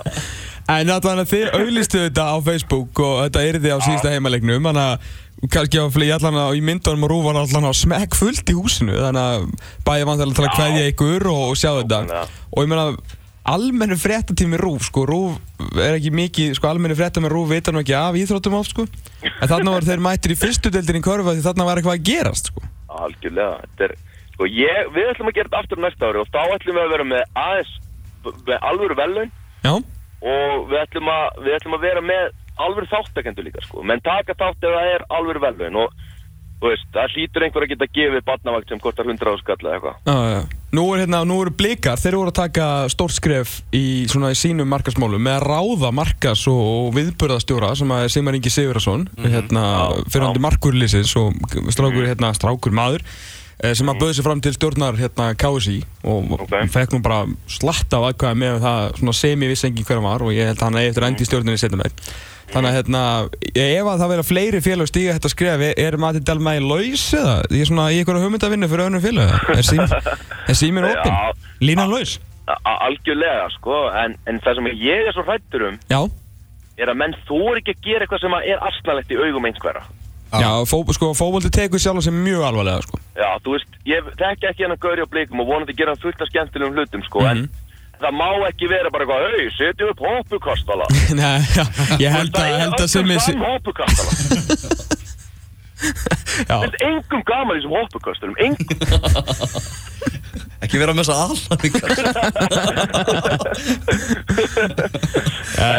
En 0.70 0.86
þannig 0.86 1.24
að 1.24 1.32
þið 1.32 1.56
auðlistu 1.58 2.04
þetta 2.04 2.28
á 2.30 2.36
Facebook 2.46 3.02
og 3.02 3.16
þetta 3.24 3.42
er 3.48 3.58
því 3.58 3.74
á 3.74 3.78
síðasta 3.82 4.12
heimaleiknum 4.14 4.70
Þannig 4.70 4.84
að 4.84 5.10
kannski 5.50 5.80
á 5.82 5.86
flegi 5.90 6.12
allan 6.14 6.38
að 6.38 6.58
í 6.60 6.62
myndunum 6.62 7.08
og 7.08 7.10
rú 7.10 7.18
var 7.24 7.40
allan 7.40 7.66
að 7.70 7.80
smekk 7.80 8.14
fullt 8.14 8.52
í 8.52 8.54
húsinu 8.54 8.94
Þannig 8.94 9.22
að 9.22 9.48
bæði 9.88 10.06
vantilega 10.06 10.36
til 10.38 10.44
að 10.44 10.52
Já. 10.52 10.54
kveðja 10.60 10.92
ykkur 10.92 11.26
og, 11.32 11.42
og 11.48 11.58
sjá 11.58 11.70
þetta. 11.80 12.22
Og 12.52 12.62
ég 12.62 12.70
meina 12.70 12.86
almennu 13.52 13.96
fréttatími 13.98 14.58
rúf 14.60 14.86
sko, 14.86 15.02
rúf 15.08 15.38
er 15.74 15.96
ekki 15.96 16.12
mikið, 16.14 16.52
sko 16.58 16.68
almennu 16.70 16.94
fréttatími 16.94 17.30
rúf 17.32 17.48
veitar 17.50 17.74
nú 17.74 17.82
ekki 17.82 17.96
af 17.98 18.18
íþróttum 18.20 18.54
oft 18.54 18.70
sko. 18.70 18.86
En 19.26 19.50
þarna 19.50 19.74
var 19.74 19.86
þeir 19.88 20.04
mættir 20.04 20.34
í 20.34 20.38
fyrstu 20.38 20.70
deildin 20.70 21.00
í 21.00 21.02
körfa 21.02 21.34
því 21.34 21.42
þarna 21.48 21.66
var 21.66 21.80
eitthvað 21.80 21.98
að 21.98 22.06
gerast 22.06 22.52
sko. 22.52 22.62
Algjörlega 23.02 23.56
þetta 23.64 23.88
er, 23.88 23.96
sko, 24.36 24.46
ég, 24.46 24.92
við 24.94 25.10
ætlum 25.10 25.32
að 25.32 25.36
gera 25.40 25.50
þetta 25.50 25.62
aftur 25.64 25.82
næsta 25.82 26.10
ári 26.12 26.22
og 26.22 26.30
þá 26.30 26.40
ætlum 26.54 26.78
við 26.78 26.84
að 26.84 26.94
vera 26.94 27.08
með 27.10 27.24
aðeins 27.42 27.74
með 28.46 28.68
alvöru 28.70 28.98
velun 29.00 29.32
Já, 29.64 29.74
og 29.74 30.64
við 30.70 30.78
ætlum 30.84 31.10
að, 31.10 31.42
við 31.42 31.56
ætlum 31.58 31.76
að 31.78 31.86
vera 31.88 32.04
með 32.12 32.30
alvöru 32.60 32.88
þáttakendur 32.92 33.44
líka 33.48 33.62
sko 33.64 33.82
menn 33.86 34.00
taka 34.04 34.34
þátt 34.34 34.64
ef 34.68 34.74
það 34.76 34.94
er 34.96 35.04
alvöru 35.08 35.40
velun 35.42 35.78
og 35.86 35.94
veist, 36.62 36.84
það 36.94 37.14
hlýtur 37.16 37.42
einhver 37.42 37.64
að 37.66 37.72
geta 37.72 37.86
gefið 37.90 38.24
barnavakt 38.28 38.68
sem 38.70 38.78
kostar 38.82 39.08
100 39.10 39.32
áskall 39.32 39.64
eða 39.66 39.78
eitthvað 39.78 39.96
Já, 40.06 40.18
já. 40.36 40.42
Nú 40.72 40.84
er 40.94 41.02
hérna, 41.02 41.18
nú 41.28 41.34
eru 41.42 41.50
blikar, 41.52 41.98
þeir 42.00 42.14
eru 42.14 42.30
að 42.30 42.36
taka 42.38 42.66
stórt 42.88 43.12
skref 43.12 43.58
í 43.76 44.06
svona 44.08 44.30
í 44.32 44.36
sínum 44.38 44.70
markasmálum 44.72 45.20
með 45.20 45.34
að 45.40 45.48
ráða 45.50 45.90
markas 45.92 46.46
og, 46.48 46.62
og 46.62 46.94
viðburðastjóra 46.96 47.74
sem 47.76 47.92
að 47.92 48.06
er 48.06 48.14
Sigmar 48.14 48.38
Ingi 48.38 48.52
Sigurðarsson 48.54 49.04
hérna, 49.20 49.64
Já, 49.68 50.06
fyrirhandi 50.14 50.40
já. 50.40 50.44
markurlýsins 50.46 51.12
og 51.20 51.36
strákur, 51.74 52.06
hérna, 52.08 52.30
strákur 52.38 52.72
maður 52.78 53.04
eh, 53.58 53.74
sem 53.76 53.90
að 53.92 54.00
bauði 54.00 54.16
sig 54.16 54.24
fram 54.30 54.40
til 54.46 54.54
stjórnar 54.56 54.96
hérna 55.02 55.28
KSI 55.36 55.78
og 56.08 56.32
Ok. 56.38 56.46
okay. 56.46 56.70
fekk 56.78 56.96
nú 56.96 57.02
bara 57.04 57.24
slatt 57.52 57.92
af 57.98 58.08
aðkvæða 58.12 58.38
með 58.46 58.60
það 58.64 58.88
svona 59.02 59.18
sem 59.18 59.44
ég 59.44 59.52
vissi 59.52 59.68
engin 59.68 59.84
hver 59.90 60.00
hann 60.00 60.08
var 60.08 60.24
og 60.24 60.32
ég 60.32 60.48
held 60.54 60.62
að 60.62 60.68
hann 60.70 60.80
eigi 60.80 60.94
eftir 60.94 61.04
að 61.04 61.12
endi 61.12 61.26
í 61.26 61.32
stjórninni 61.34 61.60
setjum 61.60 61.82
meir 61.84 61.92
Þannig 62.52 62.68
að 62.68 62.76
hérna, 62.76 63.02
ef 63.56 63.86
að 63.88 64.00
það 64.02 64.10
verða 64.12 64.24
fleiri 64.28 64.58
félag 64.64 64.88
stíga 64.90 65.14
þetta 65.16 65.30
skref, 65.32 65.62
er, 65.70 65.78
er 65.86 65.96
Mati 66.02 66.20
Delmæ 66.20 66.52
laus 66.60 67.04
eða? 67.16 67.36
Ég 67.48 67.62
er 67.64 67.70
svona 67.70 67.86
í 67.94 68.00
einhverju 68.02 68.24
hugmyndavinnu 68.26 68.68
fyrir 68.68 68.84
önnum 68.90 69.00
félag, 69.04 69.32
er, 69.56 69.62
sím, 69.64 69.80
er 70.52 70.58
síminn 70.58 70.84
Já. 70.84 70.98
opinn? 71.00 71.46
Línan 71.64 71.88
laus? 71.92 72.18
Algjörlega 72.68 73.46
sko 73.54 73.86
en, 73.96 74.18
en 74.28 74.40
það 74.44 74.58
sem 74.58 74.68
ég 74.82 75.08
er 75.08 75.14
svo 75.16 75.24
hrættur 75.24 75.64
um 75.70 75.76
Já, 75.88 76.00
er 76.82 76.90
að 76.92 76.98
menn 77.00 77.14
þóri 77.28 77.62
ekki 77.62 77.76
að 77.76 77.84
gera 77.86 78.04
eitthvað 78.06 78.24
sem 78.26 78.34
að 78.36 78.48
er 78.52 78.64
asnalegt 78.68 79.12
í 79.14 79.20
augum 79.22 79.46
einhverja 79.48 79.84
já, 80.32 80.48
fó, 80.64 80.78
sko, 80.96 81.10
fókvöldi 81.16 81.50
tekur 81.52 81.80
sjálf 81.82 82.00
sem 82.06 82.14
mjög 82.24 82.44
alvarlega, 82.48 82.80
sko. 82.86 82.98
Já, 83.20 83.28
þú 83.44 83.52
veist, 83.52 83.74
ég 83.84 84.06
þekki 84.16 84.46
ekki 84.48 84.64
hennar 84.64 84.78
gauri 84.80 85.04
á 85.04 85.08
blikum 85.12 85.42
og 85.44 85.50
vonandi 85.50 85.74
gera 85.76 85.92
hann 85.92 86.00
fullt 86.00 86.22
af 86.24 86.30
skemmtilegum 86.30 86.72
hlutum, 86.78 87.02
sko, 87.04 87.20
Mhm. 87.20 87.42
en 87.42 87.61
það 88.02 88.16
má 88.18 88.28
ekki 88.48 88.70
vera 88.70 88.90
bara 88.92 89.06
eitthvað, 89.06 89.36
hei, 89.36 89.44
setjum 89.58 89.92
upp 89.92 90.02
hoppukastala. 90.06 90.88
Nei, 91.20 91.40
já, 91.54 91.64
ég 92.02 92.16
held 92.16 92.34
að, 92.38 92.56
held 92.64 92.80
að 92.80 92.90
sem 92.92 93.04
er 93.06 93.18
ég... 93.18 93.28
öllum 93.28 93.46
hoppukastala. 93.50 94.12
Já, 95.82 96.54
Það 96.54 96.64
er 96.68 96.76
engum 96.86 97.22
gaman 97.26 97.56
í 97.56 97.60
þessum 97.60 97.72
hoppukastalum, 97.76 98.36
engum. 98.46 98.76
Ekki 100.62 100.78
vera 100.78 100.94
með 100.94 101.08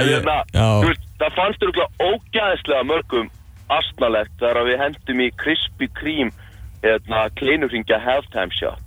hérna, 0.10 0.36
já, 0.51 0.68
þú 0.84 0.89
veist, 0.89 1.06
það 1.22 1.38
fannst 1.38 1.63
þurruglega 1.63 2.10
ógæðislega 2.10 2.84
mörgum 2.89 3.32
asnalegt 3.77 4.36
þegar 4.42 4.60
að 4.60 4.70
við 4.70 4.84
hendum 4.84 5.24
í 5.24 5.30
Krispy 5.39 5.88
Kreme, 6.01 6.50
hérna, 6.84 7.24
kleinurringja 7.39 8.01
halftime 8.03 8.60
shot. 8.60 8.86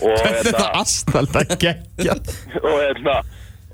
Og 0.00 0.18
þetta 0.20 0.28
er 0.28 0.38
hérna, 0.40 0.58
það 0.60 0.78
astnald 0.82 1.40
að 1.40 1.56
gegja. 1.64 2.16
og 2.66 2.76
hérna 2.80 3.18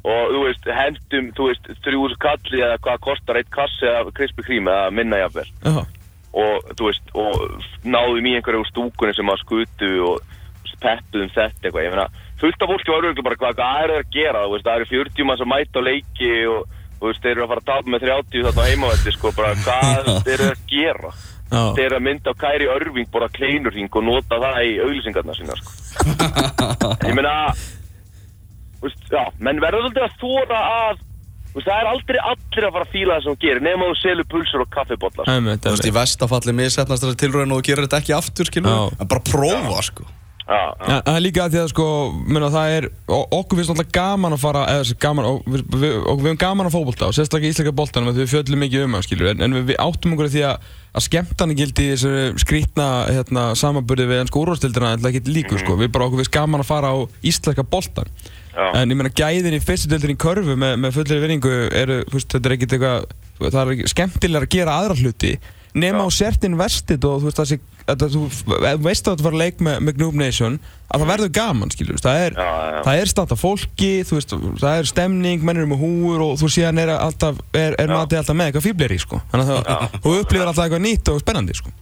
og 0.00 0.32
þú 0.32 0.42
veist, 0.46 0.68
hendum, 0.72 1.30
þú 1.36 1.48
veist, 1.50 1.70
þrjús 1.84 2.16
kalli 2.22 2.62
eða 2.64 2.80
hvað 2.84 3.00
kostar 3.04 3.40
eitt 3.40 3.50
kassi 3.52 3.88
eða 3.88 4.14
Krispy 4.16 4.44
Kreme 4.46 4.72
eða 4.72 4.92
minna 4.96 5.20
jafnvel. 5.20 5.48
Já, 5.66 5.80
og 6.40 6.70
þú 6.78 6.88
veist, 6.88 7.14
og 7.18 7.64
náðum 7.84 8.28
í 8.30 8.36
einhverju 8.38 8.64
stúkunni 8.70 9.16
sem 9.16 9.32
að 9.32 9.42
skutu 9.42 9.90
og 10.08 10.36
peppuðum 10.80 11.32
þetta 11.34 11.68
eitthvað, 11.68 11.84
ég 11.84 11.94
meina 11.94 12.06
fullt 12.40 12.62
af 12.64 12.70
fólki 12.70 12.92
var 12.92 13.04
auðvitað 13.04 13.26
bara 13.26 13.40
hvað, 13.40 13.56
hvað 13.58 13.82
er 13.82 13.90
það 13.92 13.98
að 14.00 14.14
gera, 14.14 14.44
þú 14.44 14.54
veist, 14.54 14.66
það 14.68 14.78
eru 14.78 14.88
40 14.92 15.28
manns 15.28 15.42
að 15.44 15.50
mæta 15.50 15.82
á 15.82 15.88
leiki 15.88 16.30
og 16.48 16.78
þú 17.00 17.10
veist, 17.10 17.20
þeir 17.24 17.32
eru 17.34 17.44
að 17.44 17.50
fara 17.52 17.62
að 17.64 17.68
tapa 17.70 17.92
með 17.94 18.06
30 18.06 18.46
þarna 18.46 18.64
á 18.64 18.68
heimavelli, 18.70 19.14
sko, 19.16 19.32
bara 19.36 19.52
hvað 19.60 20.10
þeir 20.24 20.34
eru 20.38 20.48
að 20.54 20.64
gera. 20.72 21.12
Já, 21.50 21.62
þeir 21.76 21.84
eru 21.88 21.98
að 21.98 22.06
mynda 22.06 22.32
á 22.32 22.40
Kæri 22.40 22.70
Örving 22.70 23.10
bara 23.10 23.28
kleinurring 23.34 23.96
og 23.98 24.06
nota 24.06 24.38
það 24.40 24.60
í 24.70 24.74
auglýsingarna 24.86 25.36
sína 25.36 25.56
sko. 25.58 25.79
ég 27.08 27.14
meina 27.16 27.34
veist, 28.82 29.06
já, 29.10 29.22
menn 29.38 29.62
verður 29.62 29.88
alltaf 29.90 30.06
að 30.08 30.18
þóra 30.22 30.60
að 30.60 31.02
þú 31.50 31.58
veist, 31.58 31.66
það 31.66 31.76
er 31.80 31.90
aldrei 31.94 32.20
allir 32.20 32.68
að 32.68 32.76
fara 32.76 32.86
að 32.86 32.94
fíla 32.94 33.16
það 33.16 33.26
sem 33.26 33.34
þú 33.34 33.44
gerir 33.46 33.66
nema 33.66 33.90
þú 33.90 33.98
selur 34.04 34.30
pulsur 34.36 34.64
og 34.64 34.72
kaffibotlar 34.76 35.30
Þú 35.30 35.74
veist, 35.74 35.90
í 35.90 35.96
vestafalli 35.98 36.56
missetnast 36.60 37.04
þessari 37.04 37.22
tilröðin 37.24 37.56
og 37.56 37.60
þú 37.60 37.68
gerir 37.70 37.88
þetta 37.88 38.02
ekki 38.04 38.16
aftur, 38.16 38.50
skilur 38.50 38.70
Já. 38.70 38.80
En 39.00 39.10
bara 39.10 39.26
prófa, 39.26 39.84
sko 39.90 40.08
það 40.50 41.12
er 41.12 41.22
líka 41.22 41.44
að 41.44 41.54
því 41.54 41.60
að 41.60 41.68
sko, 41.70 41.86
minna, 42.26 42.48
það 42.50 42.72
er, 42.76 42.86
okkur 43.06 43.58
finnst 43.60 43.72
alltaf 43.74 43.92
gaman 43.94 44.34
að 44.34 44.42
fara, 44.42 44.64
eða 44.74 44.96
gaman, 45.04 45.28
og 45.28 45.46
við, 45.46 45.62
við, 45.76 45.94
og 46.00 46.18
við 46.18 46.28
höfum 46.30 46.40
gaman 46.40 46.70
að 46.70 46.74
fótbolta 46.74 47.10
og 47.10 47.14
sérstaklega 47.16 47.54
íslenska 47.54 47.74
boltanum 47.80 48.10
að 48.10 48.18
við 48.22 48.32
fjöllum 48.32 48.64
mikið 48.64 48.86
um 48.86 48.96
það, 48.96 49.04
skilur, 49.06 49.30
en, 49.30 49.44
en 49.46 49.56
við, 49.58 49.66
við 49.70 49.78
áttum 49.84 50.16
okkur 50.16 50.30
á 50.30 50.34
því 50.34 50.42
að, 50.48 50.72
að 50.90 51.06
skemmtana 51.06 51.56
gildi 51.60 51.86
í 51.86 51.92
þessu 51.92 52.42
skrítna 52.42 52.88
hérna, 53.06 53.46
samanburði 53.62 54.08
við 54.10 54.24
ennsku 54.24 54.42
úrvastildina 54.42 54.90
en 54.96 55.04
það 55.04 55.16
getur 55.20 55.36
líku, 55.38 55.62
sko, 55.62 55.78
við 55.78 55.94
bara 55.94 56.10
okkur 56.10 56.24
finnst 56.24 56.34
gaman 56.34 56.64
að 56.64 56.70
fara 56.72 56.90
á 56.90 56.98
íslenska 57.30 57.66
boltan, 57.70 58.10
Já. 58.50 58.66
en 58.74 58.90
ég 58.90 58.98
meina 58.98 59.14
gæðin 59.14 59.60
í 59.60 59.62
fyrstudildin 59.62 60.16
í 60.16 60.18
körfu 60.18 60.58
með, 60.58 60.76
með 60.82 60.98
fullri 60.98 61.22
vinningu 61.22 61.54
eru, 61.78 62.02
veist, 62.10 62.34
þetta 62.34 62.50
er 62.50 62.58
ekkert 62.58 62.76
eitthvað, 62.76 63.08
það 63.46 63.62
er 63.62 63.94
skemmtilega 63.94 64.48
að 64.48 64.54
gera 64.58 64.76
aðra 64.82 64.98
hluti 64.98 65.36
nema 65.74 66.02
á 66.02 66.08
sért 66.10 66.44
investið 66.48 67.06
og 67.06 67.20
þú 67.20 67.28
veist, 67.28 67.38
það 67.38 67.50
sé, 67.50 67.58
að, 67.92 68.04
þú 68.14 68.24
veist 68.84 69.06
að 69.06 69.16
þetta 69.16 69.26
var 69.26 69.38
leik 69.40 69.62
með, 69.64 69.80
með 69.86 69.98
Gnoob 69.98 70.18
Nation 70.20 70.58
að 70.90 71.02
það 71.02 71.10
verður 71.12 71.32
gaman, 71.38 71.72
veist, 71.78 72.04
það 72.04 72.20
er 72.24 72.38
er 72.96 73.10
státt 73.10 73.34
af 73.34 73.40
fólki, 73.40 73.90
þú 74.06 74.18
veist, 74.18 74.34
það 74.62 74.76
er 74.80 74.88
stemning, 74.90 75.44
menn 75.46 75.60
eru 75.60 75.70
með 75.70 75.82
húur 75.84 76.24
og 76.24 76.32
þú 76.40 76.50
síðan 76.50 76.82
er 76.82 76.92
alltaf, 76.96 77.38
er, 77.54 77.76
er 77.78 77.92
matið 77.92 78.22
alltaf 78.22 78.38
með 78.38 78.50
eitthvað 78.50 78.66
fíblir 78.66 78.94
í, 78.96 78.98
sko. 79.02 79.20
Þannig 79.30 79.52
að 79.54 79.60
það, 79.68 79.98
þú 80.00 80.14
upplifir 80.16 80.46
alltaf 80.48 80.64
eitthvað 80.64 80.84
nýtt 80.86 81.12
og 81.12 81.22
spennandi, 81.22 81.58
sko. 81.60 81.74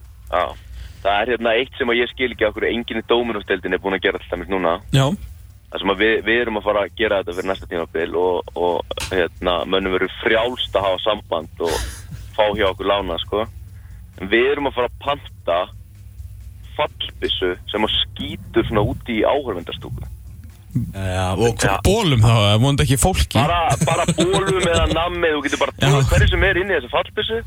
Það 0.99 1.15
er 1.15 1.33
hérna 1.33 1.55
eitt 1.57 1.79
sem 1.79 1.91
að 1.93 2.01
ég 2.03 2.11
skil 2.13 2.31
ekki 2.35 2.47
okkur 2.49 2.69
enginn 2.69 3.01
í 3.01 3.07
dóminústeldin 3.09 3.77
er 3.77 3.83
búin 3.83 3.97
að 3.97 4.05
gera 4.09 4.21
alltaf 4.21 4.41
mér 4.41 4.51
núna 4.51 4.75
Já. 4.93 5.07
það 5.71 5.83
sem 5.85 5.93
að 5.95 6.03
við, 6.03 6.15
við 6.27 6.41
erum 6.43 6.59
að 6.59 6.67
fara 6.67 6.83
að 6.85 6.97
gera 6.99 7.21
þetta 7.23 7.37
fyrir 7.37 7.49
næsta 7.53 7.69
tímabil 7.71 8.17
og, 8.19 8.51
og 8.59 8.97
hérna, 9.15 9.55
mönnum 9.71 9.95
verður 9.95 10.17
frjálst 10.25 10.75
að 10.75 10.89
hafa 10.89 11.01
samband 11.05 11.63
og 11.65 11.77
fá 12.35 12.45
hjá 12.59 12.67
okkur 12.73 12.91
lána 12.91 13.19
sko. 13.23 13.47
við 14.27 14.51
erum 14.53 14.69
að 14.69 14.77
fara 14.81 14.91
að 14.91 14.99
panta 15.07 15.61
fallbissu 16.79 17.51
sem 17.73 17.85
að 17.89 17.97
skýtur 18.03 18.69
svona 18.71 18.85
úti 18.93 19.19
í 19.21 19.27
áhörvendarstúku 19.27 20.07
Já, 20.95 21.33
og 21.35 21.57
Já. 21.65 21.73
Bólum 21.83 22.21
þá, 22.23 22.29
það 22.29 22.59
vonandi 22.63 22.85
ekki 22.85 22.99
fólki. 23.03 23.39
bara, 23.41 23.61
bara 23.89 24.05
bólum 24.15 24.61
eða 24.69 24.85
nammið 24.93 25.33
þú 25.35 25.41
getur 25.47 25.63
bara 25.65 25.75
tóð 25.81 26.11
hverju 26.13 26.29
sem 26.35 26.45
er 26.47 26.61
inn 26.61 26.71
í 26.71 26.77
þessu 26.77 26.91
fallbissu 26.93 27.39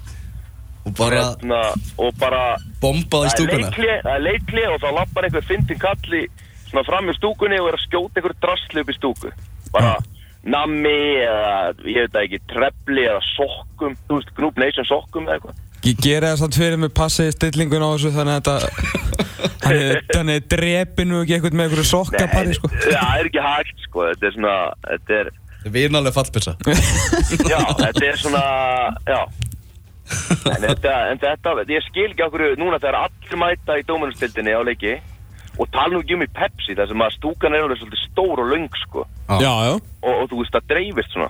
og 0.81 0.95
bara 0.97 1.19
hérna, 1.21 1.59
og 2.01 2.15
bara 2.19 2.41
bombað 2.81 3.27
í 3.27 3.29
Það 3.29 3.31
er 3.31 3.35
stúkuna. 3.37 3.69
það 4.01 4.15
er 4.15 4.23
leikli 4.25 4.63
og 4.71 4.79
þá 4.81 4.87
lappar 4.97 5.27
einhver 5.27 5.45
fyndin 5.47 5.79
kalli 5.83 6.23
svona 6.71 6.83
fram 6.87 7.11
í 7.13 7.15
stúkunni 7.19 7.59
og 7.61 7.69
er 7.69 7.77
að 7.77 7.85
skjóta 7.85 8.17
einhver 8.19 8.35
drasli 8.41 8.81
upp 8.83 8.89
í 8.89 8.97
stúku. 8.97 9.31
Bara 9.75 9.93
nammi 10.41 10.97
eða 11.21 11.51
ég 11.85 12.07
veit 12.09 12.17
ekki 12.23 12.39
trefli 12.49 13.03
eða 13.05 13.21
sokkum 13.35 13.93
þú 14.09 14.17
veist 14.17 14.33
Group 14.39 14.57
Nation 14.57 14.87
sokkum 14.89 15.29
eða 15.29 15.37
eitthvað. 15.37 15.59
Ég 15.85 16.01
gera 16.01 16.31
það 16.33 16.41
samt 16.41 16.57
fyrir 16.57 16.81
mig 16.81 16.91
passið 16.97 17.29
stillingun 17.37 17.85
á 17.85 17.89
þessu 17.93 18.11
þannig 18.17 18.33
að 18.33 18.41
þetta, 18.41 19.20
þannig, 19.63 20.01
þannig 20.13 20.47
drepi 20.51 21.05
nú 21.09 21.21
ekki 21.23 21.35
eitthvað 21.37 21.55
með 21.59 21.67
einhverju 21.69 21.87
sokkapari, 21.91 22.57
sko. 22.57 22.71
það 22.85 23.13
er 23.21 23.29
ekki 23.31 23.45
hægt 23.45 23.85
sko. 23.87 24.07
Þetta 24.11 24.27
er 24.29 24.35
svona 24.37 24.55
þetta 24.89 25.19
er, 25.21 25.31
Vinalega 25.71 26.15
fallbissa 26.15 26.55
já, 27.51 27.59
þetta 27.77 28.05
er 28.07 28.17
svona 28.17 28.43
já. 29.05 29.19
En 30.51 30.63
þetta, 30.65 30.93
en 31.13 31.19
þetta, 31.21 31.51
ég 31.71 31.85
skil 31.85 32.09
ekki 32.09 32.25
okkur 32.25 32.43
núna 32.59 32.79
þegar 32.81 32.97
allir 33.05 33.37
mæta 33.39 33.77
í 33.79 33.85
dómanustildinni 33.87 34.55
á 34.57 34.61
leiki 34.67 34.95
og 35.61 35.69
tala 35.71 35.93
nú 35.93 36.01
ekki 36.01 36.15
um 36.17 36.23
í 36.25 36.29
Pepsi 36.33 36.73
þar 36.75 36.89
sem 36.89 37.03
að 37.05 37.13
stúkan 37.19 37.53
er 37.55 37.63
alveg 37.67 37.79
svolítið 37.79 38.01
stór 38.09 38.41
og 38.41 38.49
löng 38.51 38.67
sko. 38.81 39.05
Já, 39.39 39.51
já. 39.67 39.73
og, 39.77 40.11
og 40.15 40.25
þú 40.31 40.41
veist 40.41 40.55
það 40.57 40.67
dreifist 40.73 41.13
svona. 41.15 41.29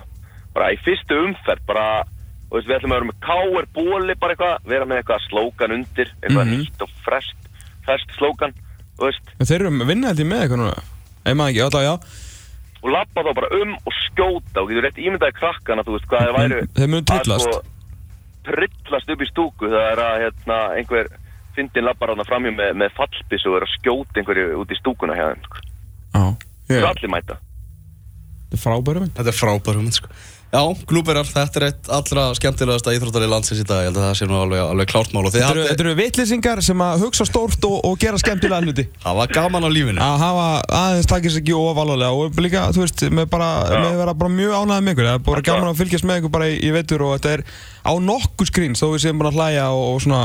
Bara 0.56 0.70
í 0.74 0.78
fyrstu 0.82 1.18
umferð 1.26 1.62
bara 1.68 1.86
og 2.02 2.56
veist, 2.56 2.68
við 2.70 2.76
ætlum 2.78 2.94
að 2.94 2.98
vera 2.98 3.10
með 3.10 3.20
káer 3.28 3.68
bóli 3.76 4.16
bara 4.22 4.34
eitthvað 4.36 4.70
vera 4.72 4.88
með 4.88 5.02
eitthvað 5.02 5.26
slókan 5.28 5.76
undir 5.78 6.10
eitthvað 6.22 6.46
Mhm. 6.48 6.54
nýtt 6.64 6.84
og 6.86 6.96
frest 7.04 7.36
frest 7.86 8.12
slókan 8.18 8.52
þú 8.98 9.08
veist 9.08 9.32
En 9.38 9.48
Þeir 9.48 9.64
eru 9.66 9.86
vinna 9.88 10.10
held 10.12 10.22
ég 10.22 10.28
með 10.30 10.44
eitthvað 10.44 10.62
núna. 10.62 10.82
Ég 11.26 11.36
maður 11.38 11.52
ekki, 11.52 11.62
alltaf, 11.66 11.84
já. 11.86 11.94
og 12.82 12.88
lappa 12.90 13.22
þá 13.26 13.30
bara 13.38 13.48
um 13.60 13.74
og 13.78 13.92
skjóta 14.08 14.62
og 14.62 14.70
getur 14.72 14.86
rétt 14.88 14.98
ímyndaði 15.02 15.36
krakkana 15.38 15.84
þú 15.86 15.96
veist 15.96 16.08
hvað 16.10 16.24
það 16.26 16.38
væri 16.38 16.60
Þeir 16.78 16.90
munu 16.92 17.02
að, 17.02 17.08
tryllast. 17.12 17.46
sko, 17.46 17.60
trillast 18.48 19.12
upp 19.14 19.22
í 19.22 19.28
stúku 19.30 19.70
það 19.70 19.86
er 19.92 20.02
að 20.02 20.16
hérna, 20.24 20.58
einhver 20.80 21.10
fyndin 21.56 21.84
lappar 21.86 22.10
hana 22.14 22.24
framjum 22.26 22.56
með, 22.58 22.72
með 22.80 22.94
fallbissu 22.96 23.50
og 23.52 23.58
er 23.60 23.66
að 23.68 23.74
skjóta 23.76 24.18
einhverju 24.22 24.46
út 24.62 24.72
í 24.72 24.78
stúkuna 24.80 25.14
hjá 25.18 25.26
þeim 25.30 25.42
sko. 25.46 25.62
Já. 26.12 26.22
það 26.22 26.72
Ég, 26.72 26.78
er 26.82 26.88
allir 26.90 27.12
mæta 27.12 27.36
þetta 28.52 28.58
er 28.58 28.62
frábæru 28.66 29.00
minn. 29.04 29.12
Þetta 29.16 29.30
er 29.32 29.38
frábær 29.38 29.78
hugmynd 29.78 29.96
sko 30.00 30.08
Já, 30.52 30.60
Gnúberar, 30.84 31.24
þetta 31.24 31.60
er 31.60 31.64
eitt 31.70 31.86
allra 31.96 32.22
skemmtilegasta 32.36 32.92
íþróttalið 32.92 33.30
landsins 33.32 33.62
í 33.62 33.64
dag 33.64 33.86
Ég 33.86 33.88
held 33.88 33.96
að 33.96 34.04
það 34.04 34.16
sé 34.18 34.26
nú 34.28 34.34
alveg, 34.36 34.60
alveg 34.60 34.90
klárt 34.90 35.14
mál 35.16 35.22
Þetta 35.24 35.46
eru, 35.48 35.62
þetta 35.70 35.84
eru 35.86 35.94
vitlýsingar 35.96 36.60
sem 36.66 36.82
að 36.84 37.04
hugsa 37.06 37.24
stórt 37.24 37.64
og, 37.64 37.78
og 37.88 37.96
gera 38.02 38.20
skemmtilega 38.20 38.60
hluti. 38.60 38.84
Það 39.00 39.16
var 39.22 39.32
gaman 39.32 39.64
á 39.64 39.70
lífinu 39.72 40.04
Að 40.04 40.18
hafa 40.20 40.44
aðeins 40.76 41.08
takis 41.08 41.38
ekki 41.40 41.56
ofalulega 41.56 42.12
og 42.12 42.44
líka, 42.44 42.66
þú 42.76 42.84
veist, 42.84 43.06
með 43.16 43.30
bara, 43.32 43.48
með 43.72 43.98
vera 44.02 44.16
bara 44.20 44.34
mjög 44.36 44.56
ánæðið 44.58 44.84
með 44.84 44.92
ykkur. 44.92 45.08
Það 45.08 45.16
er 45.16 45.26
bara 45.30 45.46
gaman 45.48 45.72
að 45.72 45.80
fylgjast 45.80 46.08
með 46.10 46.20
ykkur 46.20 46.36
bara 46.36 46.52
í, 46.52 46.58
í 46.60 46.76
vetur 46.76 47.08
og 47.08 47.16
þetta 47.16 47.36
er 47.38 47.44
á 47.88 47.92
nokkuð 48.12 48.52
skrýns 48.52 48.84
þó 48.84 48.90
við 48.92 49.04
séum 49.06 49.24
bara 49.24 49.32
að 49.32 49.40
hlæja 49.40 49.66
og, 49.72 49.84
og 49.94 50.04
svona 50.04 50.22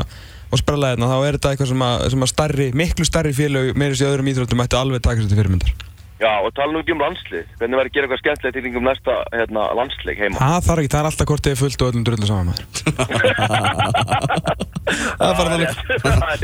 og 0.51 0.59
sprella 0.59 0.91
hérna, 0.91 1.07
þá 1.07 1.17
er 1.21 1.37
þetta 1.39 1.55
eitthvað 1.55 1.71
sem 1.71 1.87
að, 1.87 2.07
sem 2.11 2.27
að 2.27 2.35
starri, 2.35 2.67
miklu 2.83 3.07
starri 3.07 3.35
félög 3.35 3.77
meira 3.79 3.95
sér 3.95 4.11
öðrum 4.11 4.31
íþróttum 4.31 4.63
ættu 4.63 4.79
alveg 4.79 5.07
taka 5.07 5.23
sér 5.23 5.31
til 5.31 5.39
fyrirmyndar. 5.39 5.87
Já 6.17 6.32
og 6.41 6.49
tala 6.58 6.71
nú 6.73 6.80
ekki 6.82 6.93
um 6.95 7.01
landslið 7.03 7.45
hvernig 7.60 7.77
verður 7.77 7.89
að 7.89 7.93
gera 7.97 8.06
eitthvað 8.08 8.21
skemmtilegt 8.23 8.56
til 8.58 8.67
yngum 8.71 8.86
næsta 8.88 9.13
hérna, 9.36 9.62
landsleik 9.77 10.19
heima 10.23 10.39
Það 10.41 10.63
þarf 10.67 10.80
ekki, 10.84 10.91
það 10.93 11.01
er 11.03 11.08
alltaf 11.12 11.27
kortið 11.32 11.60
fullt 11.62 11.80
og 11.82 11.88
öllum 11.91 12.06
drullu 12.08 12.27
saman 12.30 12.47
maður. 12.49 12.63
Það 15.17 15.27
er 15.27 15.36
bara 15.38 15.49
þannig 15.51 15.69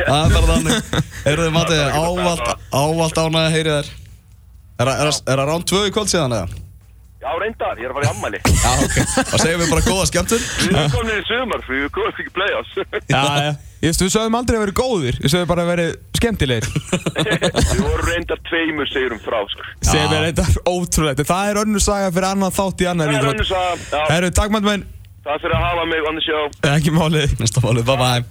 Það 0.03 0.23
er 0.23 0.31
bara 0.33 0.47
þannig 0.51 0.75
Heyrðu 1.25 1.43
þið 1.47 1.53
Matti, 1.57 1.77
ávalt, 2.03 2.47
ávalt 2.73 3.17
ánægði 3.23 3.47
að 3.47 3.53
heyri 3.57 3.71
þér 3.77 3.87
Er 4.83 4.87
það- 4.89 4.99
er 5.03 5.07
er 5.33 5.37
rán 5.47 5.63
tvö 5.69 5.79
í 5.87 5.89
kvöld 5.93 6.09
síðan 6.11 6.33
eða? 6.37 6.47
Já, 7.23 7.29
reyndar, 7.39 7.75
ég 7.79 7.85
er 7.87 7.91
að 7.93 7.95
fara 7.95 8.03
í 8.03 8.05
ammæli. 8.11 8.39
Já, 8.43 8.71
ok 8.83 8.95
Það 9.31 9.39
segjum 9.43 9.61
við 9.61 9.69
bara 9.71 9.83
góða 9.85 10.05
skemmtun 10.09 10.43
Við 10.43 10.75
erum 10.75 10.91
komin 10.91 11.13
í 11.13 11.15
sumar, 11.29 11.61
fyrir 11.67 11.81
við 11.85 11.91
komum 11.95 12.11
ekki 12.19 12.33
play-offs. 12.35 12.73
Já, 13.07 13.23
já. 13.47 13.51
Ég 13.83 13.91
veist, 13.91 13.99
við 13.99 14.13
sögum 14.13 14.35
aldrei 14.39 14.55
að 14.55 14.61
vera 14.63 14.75
góðir, 14.79 15.17
við 15.19 15.31
sögum 15.33 15.49
bara 15.49 15.63
að 15.65 15.71
vera 15.73 15.85
skemmtilegir. 16.15 16.67
Við 17.19 17.81
vorum 17.83 18.05
reyndar 18.07 18.39
tveimur 18.47 18.87
sigurum 18.87 19.19
frá, 19.19 19.41
sko. 19.51 19.65
Sem 19.83 20.13
er 20.15 20.29
þetta 20.29 20.45
ótrúlegt. 20.71 21.25
Það 21.27 21.49
er 21.51 21.59
önnur 21.65 21.83
saga 21.83 22.11
fyrir 22.15 22.27
annan 22.29 22.53
þátt 22.55 22.79
í 22.79 22.87
annar 22.87 23.11
Það 23.11 23.17
er 23.17 23.19
íþrótt. 23.19 23.33
önnur 23.33 23.49
saga, 23.49 23.73
já. 23.91 24.05
Herru, 24.13 24.29
takk 24.39 24.53
maður 24.55 24.69
menn. 24.69 24.85
Takk 25.23 25.43
fyrir 25.43 25.55
að 25.57 25.65
hafa 25.65 25.85
mig 25.91 25.99
the 26.07 26.23
show. 26.23 26.47
Ekki 26.71 26.93
málið. 26.95 27.35
Næsta 27.39 27.63
málið, 27.63 27.83
bye 27.89 27.97
bye 27.99 28.23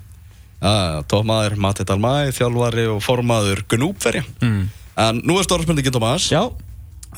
Já, 0.62 1.02
Tómaður, 1.10 1.56
Matti 1.58 1.84
Dalmæ, 1.84 2.30
þjálfari 2.32 2.86
og 2.92 3.00
formaður 3.02 3.64
Gnúbverja 3.68 4.22
mm. 4.40 4.60
En 5.04 5.20
nú 5.26 5.36
er 5.36 5.44
stóra 5.44 5.64
spurningi, 5.66 5.90
Tómas 5.90 6.28
Já. 6.30 6.44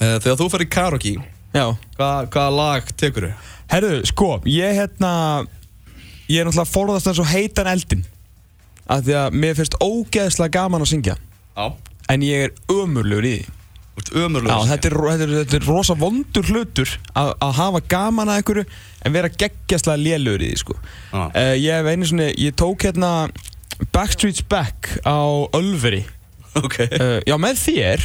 Eh, 0.01 0.17
Þegar 0.25 0.39
þú 0.41 0.47
fer 0.51 0.65
í 0.65 0.69
karaoke, 0.73 1.13
Já. 1.55 1.67
hvað 1.99 2.31
hva 2.35 2.47
lag 2.51 2.89
tekur 2.99 3.29
þú? 3.29 3.33
Herru, 3.71 4.03
sko, 4.09 4.31
ég 4.49 4.75
hérna, 4.81 5.45
ég 6.27 6.51
Af 8.91 9.05
því 9.07 9.15
að 9.21 9.37
mér 9.41 9.59
finnst 9.59 9.77
ógeðslega 9.81 10.55
gaman 10.59 10.85
að 10.85 10.91
syngja. 10.93 11.19
Já 11.57 11.67
En 12.13 12.21
ég 12.21 12.51
er 12.51 12.51
ömurlegur 12.69 13.25
í 13.25 13.31
því. 13.39 13.53
Þú 13.95 14.03
ert 14.03 14.11
ömurlega 14.25 14.55
Já, 14.59 14.69
þetta 14.73 14.89
er, 14.91 14.97
þetta, 15.05 15.25
er, 15.25 15.31
þetta 15.39 15.57
er 15.57 15.69
rosa 15.71 15.95
vondur 15.97 16.49
hlutur 16.51 16.91
að, 17.15 17.31
að 17.47 17.53
hafa 17.61 17.81
gaman 17.95 18.33
að 18.33 18.41
einhverju 18.41 18.65
en 19.07 19.15
vera 19.15 19.31
geggjastlega 19.31 20.03
lélugur 20.03 20.43
í 20.45 20.51
því 20.51 20.59
sko. 20.61 20.77
Uh, 21.15 21.55
Ég 21.55 21.79
hef 21.79 21.89
einu 21.93 22.09
svona, 22.11 22.27
ég 22.35 22.57
tók 22.59 22.85
hérna 22.89 23.13
Backstreet's 23.95 24.43
Back 24.51 24.91
á 25.07 25.23
Ölveri 25.55 26.03
Ok 26.65 26.77
uh, 26.85 27.23
Já, 27.25 27.37
með 27.41 27.63
þér 27.63 28.05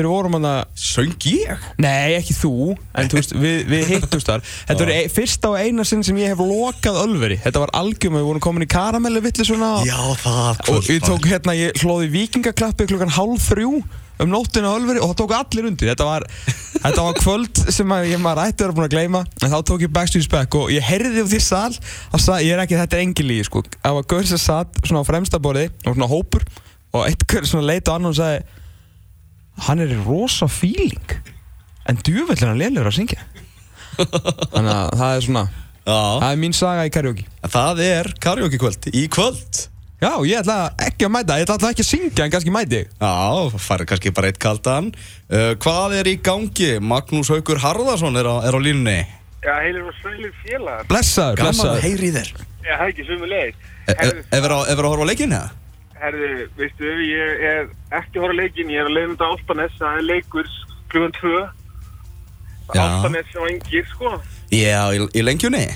þegar 0.00 0.08
við 0.08 0.16
vorum 0.16 0.36
að 0.40 0.58
Söng 0.80 1.26
ég? 1.28 1.64
Nei, 1.80 2.16
ekki 2.16 2.34
þú, 2.36 2.52
en 2.96 3.10
þú 3.10 3.18
veist, 3.18 3.32
við, 3.36 3.56
við 3.68 3.88
hittumst 3.94 4.30
þar. 4.30 4.44
Þetta 4.68 4.84
var 4.86 4.92
e 4.94 5.00
fyrsta 5.12 5.52
og 5.52 5.58
eina 5.60 5.86
sinn 5.86 6.04
sem 6.06 6.20
ég 6.20 6.32
hef 6.32 6.42
lokað 6.42 7.00
Ölveri. 7.04 7.40
Þetta 7.44 7.64
var 7.64 7.72
algjörn, 7.80 8.18
við 8.18 8.28
vorum 8.30 8.44
komin 8.44 8.66
í 8.66 8.70
karamelli 8.70 9.22
villi 9.24 9.46
svona 9.46 9.72
Já, 9.86 9.98
það 10.22 10.62
og 10.72 10.90
ég 10.90 11.02
tók 11.04 11.26
hérna, 11.30 11.56
ég 11.58 11.82
hlóði 11.82 12.12
vikingaklappi 12.14 12.88
klukkan 12.90 13.12
hálf 13.12 13.50
þrjú 13.50 13.82
um 14.20 14.28
nóttina 14.28 14.72
á 14.72 14.76
Ölveri 14.76 15.00
og 15.00 15.12
það 15.12 15.20
tók 15.22 15.34
allir 15.36 15.68
undir. 15.70 15.90
Þetta 15.92 16.08
var, 16.08 16.26
þetta 16.76 17.04
var 17.06 17.20
kvöld 17.20 17.60
sem 17.72 17.94
að 17.96 18.08
ég 18.10 18.20
maður 18.20 18.42
ætti 18.46 18.60
að 18.60 18.66
vera 18.66 18.76
búin 18.76 18.88
að 18.88 18.96
gleyma 18.96 19.22
en 19.40 19.52
þá 19.54 19.58
tók 19.70 19.84
ég 19.86 19.92
Backstreet's 19.96 20.28
Back 20.32 20.56
og 20.60 20.72
ég 20.74 20.84
heyrði 20.84 21.24
á 21.24 21.26
því 21.30 21.40
sal 21.44 21.70
að 22.18 22.44
ég 22.44 22.52
er 22.52 22.64
ekki, 22.64 22.76
þetta 22.80 22.98
er 22.98 23.04
engin 23.06 23.30
lígi 23.30 23.46
sko. 23.48 23.64
Það 23.78 23.96
var 23.96 24.08
gaur 24.12 24.28
sem 24.28 24.42
satt 24.42 24.82
svona 24.84 25.00
á 25.00 25.08
fremsta 25.08 25.40
borði 25.40 25.70
og 25.86 25.94
svona 25.94 26.10
hópur 26.10 26.44
og 26.92 27.06
eitt 27.06 27.24
gaur 27.30 27.48
svona 27.48 27.70
leita 27.70 27.94
á 27.94 27.96
annan 27.96 28.12
og 28.12 28.18
sagði 28.20 28.59
hann 29.66 29.82
er 29.84 29.92
í 29.94 29.98
rosa 30.04 30.48
feeling. 30.48 31.16
En 31.88 31.98
djúvill 32.00 32.36
er 32.38 32.48
hann 32.52 32.60
lélegur 32.60 32.90
að 32.90 32.98
syngja. 33.00 33.24
Þannig 34.00 34.70
að 34.74 34.94
það 35.00 35.10
er 35.16 35.24
svona 35.26 35.42
Já, 35.80 35.96
það 36.20 36.30
er 36.30 36.38
mín 36.40 36.54
saga 36.54 36.84
í 36.86 36.90
karaoke. 36.94 37.24
Það 37.50 37.80
er 37.84 38.08
karaoke 38.22 38.58
kvöld 38.60 38.86
Í 38.94 39.06
kvöld. 39.12 39.66
Já, 40.00 40.12
ég 40.24 40.38
ætla 40.40 40.56
ekki 40.80 41.04
að 41.08 41.12
mæta, 41.12 41.36
ég 41.40 41.48
ætla 41.50 41.70
ekki 41.74 41.84
að 41.84 41.88
syngja 41.90 42.24
en 42.24 42.32
kannski 42.32 42.52
mæti 42.54 42.78
ég. 42.78 42.92
Já, 43.00 43.10
farið 43.60 43.88
kannski 43.90 44.12
bara 44.16 44.30
eitt 44.30 44.38
kaldan. 44.40 44.86
Uh, 45.28 45.50
Hvað 45.60 45.96
er 45.98 46.08
í 46.08 46.14
gangi? 46.24 46.70
Magnús 46.80 47.28
Haukur 47.32 47.60
Harðarsson 47.60 48.16
er 48.16 48.28
á, 48.28 48.36
er 48.48 48.56
á 48.56 48.60
línunni. 48.64 48.98
Já, 49.44 49.52
heilir 49.64 49.84
og 49.88 49.96
sælir 50.00 50.32
félagar. 50.44 50.86
Blessaður, 50.88 51.36
Gaman 51.40 51.52
að 51.52 51.60
blessaður. 51.60 51.84
heyri 51.84 52.10
þér. 52.16 52.30
Já, 52.64 52.72
það 52.76 52.84
er 52.86 52.92
ekki 52.94 53.06
sömu 53.10 53.28
leið. 53.34 53.60
E- 53.90 53.96
e- 53.96 54.24
Ef 54.38 54.40
er 54.48 54.54
að 54.56 54.62
ef 54.72 54.78
er 54.78 54.84
að 54.84 54.90
horfa 54.94 55.04
á 55.04 55.10
leikinn 55.10 55.36
eða? 55.36 55.50
Herðu, 56.00 56.48
veistu, 56.56 56.90
ég 57.04 57.42
er 57.44 57.66
ekki 57.98 58.16
að 58.16 58.24
horfa 58.24 58.36
á 58.36 58.40
leikinn, 58.40 58.72
ég 58.72 58.80
er 58.80 58.88
að 58.88 58.96
leiða 58.96 59.10
þetta 59.12 59.30
Áltanes, 59.34 59.76
það 59.76 59.98
er 59.98 60.06
leikur 60.08 60.50
klugan 60.92 61.14
2. 61.18 61.32
Já. 62.70 62.80
Áltanes 62.80 63.36
og 63.36 63.48
engir, 63.50 63.86
sko. 63.92 64.16
Já, 64.50 64.82
í, 64.96 65.06
í 65.14 65.24
lengjunni 65.26 65.66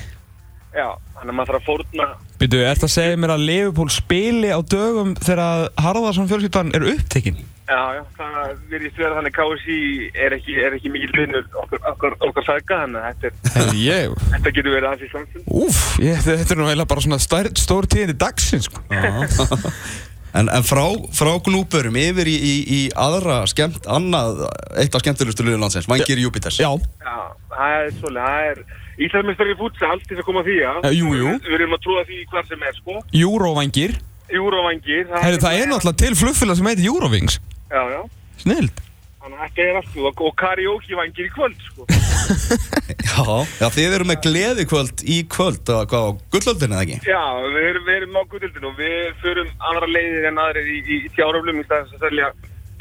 Já, 0.75 0.89
þannig 1.15 1.31
að 1.31 1.35
maður 1.37 1.49
þarf 1.53 1.59
að 1.61 1.67
fórna. 1.69 2.05
Býtu, 2.35 2.57
ert 2.67 2.81
að 2.83 2.91
segja 2.91 3.19
mér 3.19 3.31
að 3.37 3.43
Liverpool 3.47 3.91
spili 3.95 4.49
á 4.51 4.59
dögum 4.59 5.13
þegar 5.21 5.69
Harðarsson 5.79 6.27
fjölskyldan 6.27 6.73
er 6.75 6.87
upptekinn? 6.91 7.37
Já, 7.65 7.79
já, 7.95 8.01
það 8.17 8.49
virðist 8.69 8.99
vera 8.99 9.15
þannig 9.15 9.35
KSI 9.37 9.77
er 10.25 10.35
ekki, 10.35 10.57
er 10.61 10.75
ekki 10.75 10.91
mikil 10.93 11.13
vinnur 11.15 11.47
okkar, 11.63 12.43
sæka, 12.45 12.81
þannig 12.83 12.99
að 12.99 13.23
þetta, 13.23 13.31
er, 13.71 14.11
þetta 14.33 14.53
getur 14.57 14.75
verið 14.75 14.89
aðeins 14.89 15.07
í 15.07 15.13
samfund. 15.13 15.47
Úf, 15.63 15.79
ég, 16.03 16.19
þetta 16.27 16.53
er 16.53 16.59
nú 16.59 16.67
eiginlega 16.67 16.91
bara 16.91 17.05
svona 17.07 17.21
stær, 17.23 17.49
stór 17.57 17.87
tíðindi 17.89 18.17
dagsins, 18.21 18.67
sko. 18.67 18.83
En, 20.35 20.49
en 20.51 20.65
frá, 20.67 20.83
frá 21.15 21.31
gnúpurum 21.45 21.95
yfir 21.95 22.27
í, 22.27 22.35
í, 22.35 22.55
í 22.77 22.79
aðra 22.99 23.43
skemmt, 23.47 23.85
annað, 23.87 24.41
eitt 24.81 24.95
af 24.97 25.03
skemmtilegustu 25.03 25.45
liðum 25.47 25.63
landsins, 25.63 25.87
Vangir 25.87 26.19
Júpiters. 26.19 26.57
Já, 26.59 26.73
Já, 26.99 27.15
það 27.53 27.75
er 27.77 27.93
svolítið, 28.01 28.25
það 28.25 28.49
er 28.49 28.83
Íslandsmeistari 29.05 29.51
í 29.55 29.59
fútsal 29.59 29.95
til 30.07 30.17
að 30.19 30.27
koma 30.27 30.41
að 30.43 30.49
því, 30.49 30.57
já. 30.61 30.73
Eh, 30.87 30.93
jú, 30.95 31.13
jú. 31.19 31.31
Við 31.45 31.55
erum 31.57 31.75
að 31.75 31.81
trúa 31.83 32.03
því 32.07 32.19
hvar 32.31 32.45
sem 32.47 32.67
er, 32.67 32.77
sko. 32.79 32.99
Eurovangir. 33.21 33.95
Júrovangir. 34.31 35.07
Herru, 35.19 35.39
það 35.43 35.59
er 35.59 35.71
náttúrulega 35.71 36.01
til 36.03 36.19
flugfélag 36.19 36.59
sem 36.59 36.69
heitir 36.71 36.87
Eurovings. 36.89 37.39
Já, 37.71 37.81
já. 37.91 38.01
Snild. 38.43 38.83
Þannig 39.25 39.39
að 39.41 39.45
þetta 39.45 39.63
er 39.65 39.77
allt 39.79 39.95
og, 40.05 40.19
og 40.21 40.33
karaoke-vangir 40.37 41.25
í 41.25 41.31
kvöld, 41.33 41.61
sko. 41.65 41.85
Já, 43.15 43.23
já, 43.57 43.67
þið 43.73 43.93
eru 43.95 44.05
með 44.09 44.19
gleðikvöld 44.25 45.01
í 45.09 45.15
kvöld, 45.31 45.69
og 45.73 45.87
hvað 45.89 46.05
á 46.05 46.11
gullöldinu 46.35 46.75
eða 46.75 46.83
ekki? 46.85 46.97
Já, 47.09 47.21
við 47.55 47.67
erum, 47.69 47.85
við 47.87 47.95
erum 47.99 48.17
á 48.19 48.23
guðildinu 48.31 48.69
og 48.69 48.75
við 48.79 49.07
förum 49.23 49.49
aðra 49.71 49.89
leiðir 49.89 50.27
en 50.29 50.41
aðrir 50.43 50.69
í, 50.69 50.77
í, 50.85 50.97
í 51.07 51.11
tjáröflum 51.15 51.61
í 51.61 51.65
staðins 51.65 51.95
að 51.97 52.03
selja 52.05 52.29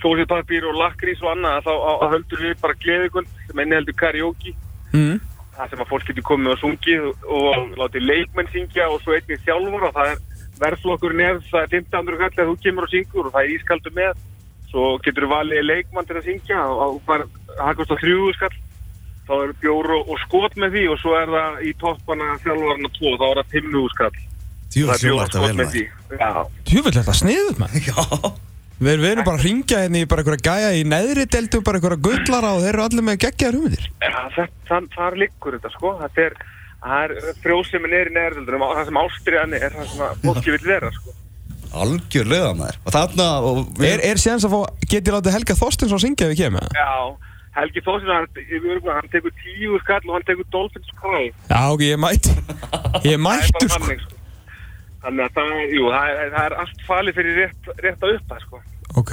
klósipapír 0.03 0.67
og 0.69 0.77
lakrís 0.83 1.23
og 1.25 1.31
annað 1.33 1.65
þá 1.69 1.73
á- 1.73 2.01
á- 2.05 2.13
höldum 2.13 2.43
við 2.45 2.55
bara 2.65 2.77
gleðikvöld 2.85 3.31
sem 3.49 3.63
enni 3.65 3.79
heldur 3.81 3.99
karaoke 4.05 4.55
Mm. 4.95 5.17
það 5.57 5.71
sem 5.73 5.81
að 5.83 5.89
fólk 5.91 6.05
getur 6.11 6.23
komið 6.29 6.53
og 6.53 6.59
sungið 6.61 7.07
og, 7.09 7.17
og 7.33 7.73
látið 7.81 8.05
leikmenn 8.11 8.51
syngja 8.53 8.85
og 8.93 9.01
svo 9.03 9.17
einnig 9.17 9.41
sjálfur 9.43 9.89
og 9.89 9.97
það 9.97 10.13
er 10.13 10.21
verðflokkur 10.61 11.17
nefn, 11.19 11.41
það 11.51 11.65
er 11.65 11.73
1500 11.81 12.21
kall 12.21 12.45
að 12.45 12.51
þú 12.53 12.55
kemur 12.63 12.87
og 12.87 12.93
syngur 12.93 13.27
og 13.27 13.35
það 13.35 13.43
er 13.49 13.55
ískaldur 13.57 13.97
með 13.97 14.21
svo 14.75 14.99
getur 15.05 15.29
þú 15.29 15.31
valið 15.31 15.67
leikmann 15.69 16.07
til 16.09 16.19
að 16.19 16.29
syngja 16.29 16.61
og, 16.67 16.81
og 16.85 17.03
bara 17.07 17.27
hakast 17.63 17.95
á 17.95 17.97
þrjúðu 18.01 18.33
skall. 18.35 18.55
Þá 19.25 19.35
er 19.39 19.53
bjór 19.63 19.91
og, 19.95 20.15
skot 20.27 20.57
með 20.61 20.75
því 20.75 20.87
og 20.93 20.99
svo 21.01 21.15
er 21.17 21.31
það 21.33 21.61
í 21.65 21.71
toppana 21.81 22.33
þjálfarna 22.43 22.91
tvo, 22.99 23.13
þá 23.21 23.25
er 23.31 23.39
það 23.41 23.55
500 23.55 23.93
skall. 23.95 24.17
Það 24.75 24.91
er 24.97 25.05
bjór 25.05 25.23
og 25.23 25.31
skot 25.31 25.45
með 25.45 25.55
maður. 25.61 25.71
því 25.77 26.19
Já, 26.19 26.43
Tjúvill, 26.69 26.97
þetta 26.99 27.15
sniðut, 27.21 27.63
maður. 27.63 27.87
Já, 27.89 28.35
Við, 28.75 28.99
við 28.99 29.07
erum 29.13 29.27
bara 29.29 29.39
að 29.39 29.45
ringja 29.47 29.81
hérna 29.85 30.01
í 30.03 30.07
bara 30.11 30.25
einhverja 30.25 30.45
gæja 30.51 30.71
í 30.75 30.81
neðri 30.91 31.25
deltum, 31.31 31.63
bara 31.65 31.79
einhverja 31.79 32.03
gullara 32.05 32.51
og 32.57 32.65
þeir 32.65 32.73
eru 32.73 32.83
allir 32.85 33.07
með 33.07 33.21
geggjaðar 33.23 33.59
hugmyndir. 33.61 33.87
Ja, 34.03 34.25
það, 34.35 34.57
það, 34.69 34.89
það 34.97 35.19
liggur 35.23 35.57
þetta 35.57 35.71
sko. 35.77 35.93
Er, 36.25 36.35
það 36.83 37.05
er 37.05 37.37
frjósemin 37.45 37.95
er 37.95 38.11
í 38.11 38.17
neðrildunum 38.19 38.67
það 38.75 38.89
sem 38.91 38.99
ástriðan 39.05 39.57
er 39.61 39.77
það 39.79 39.93
sem 39.93 40.03
að 40.09 40.25
fólki 40.27 40.57
vil 40.57 40.67
vera 40.67 40.91
sko 40.99 41.15
algjörlega 41.83 42.55
maður. 42.59 42.79
Og 42.85 42.95
þarna, 42.95 43.29
og 43.51 43.61
við... 43.79 43.87
Er, 43.91 44.03
er 44.13 44.21
séðans 44.23 44.47
að 44.49 44.55
fá, 44.55 44.89
geti 44.95 45.15
látið 45.15 45.37
Helga 45.37 45.57
Þorstinsson 45.59 46.03
syngja 46.03 46.27
ef 46.29 46.35
við 46.35 46.43
kemur? 46.45 46.67
Já, 46.79 46.91
Helgi 47.55 47.83
Þórsson 47.87 48.11
hann, 48.11 48.29
hann 48.89 49.11
tekur 49.13 49.35
tíu 49.43 49.79
skall 49.85 50.03
og 50.09 50.17
hann 50.17 50.27
tekur 50.27 50.49
Dolphins 50.55 50.91
Cry 50.99 51.29
Já, 51.51 51.61
ok, 51.71 51.85
ég 51.87 52.01
mæti. 52.03 52.35
Ég 53.13 53.21
bara 53.23 53.47
sko. 53.47 53.69
þannig 53.77 54.03
sko 54.03 54.21
þannig 55.05 55.27
að 55.27 55.35
það, 55.37 55.51
er- 55.61 55.75
jú, 55.77 55.85
það, 55.93 56.13
er, 56.15 56.31
það 56.35 56.47
er 56.49 56.57
allt 56.63 56.85
falið 56.89 57.19
fyrir 57.19 57.39
rétt, 57.43 57.71
rétt 57.85 58.07
að 58.07 58.17
uppa 58.19 58.41
sko 58.43 58.63
Ok. 58.95 59.13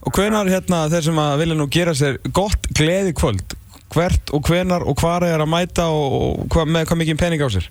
Og 0.00 0.16
hvenar 0.16 0.48
hérna 0.50 0.84
þeir 0.90 1.04
sem 1.06 1.18
að 1.22 1.34
vilja 1.42 1.56
nú 1.58 1.66
gera 1.70 1.92
sér 1.94 2.16
gott 2.34 2.70
gleði 2.76 3.12
kvöld? 3.16 3.54
Hvert 3.90 4.32
og 4.34 4.46
hvenar 4.48 4.82
og 4.86 4.98
hvar 5.02 5.26
er 5.26 5.42
að 5.42 5.50
mæta 5.50 5.86
og, 5.92 6.16
og 6.40 6.54
hva, 6.54 6.64
með 6.66 6.88
hvað 6.90 7.00
mikið 7.02 7.20
pening 7.20 7.42
á 7.44 7.48
sér? 7.52 7.68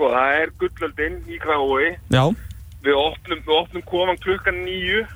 sko, 0.00 0.08
það 0.14 0.36
er 0.40 0.52
gullöldin 0.60 1.18
í 1.28 1.38
Grái 1.40 1.90
Já. 2.12 2.24
Við 2.84 2.96
opnum, 2.98 3.40
við 3.46 3.56
opnum 3.56 3.88
koman 3.90 4.20
klukkan 4.24 4.62
nýju 4.66 5.06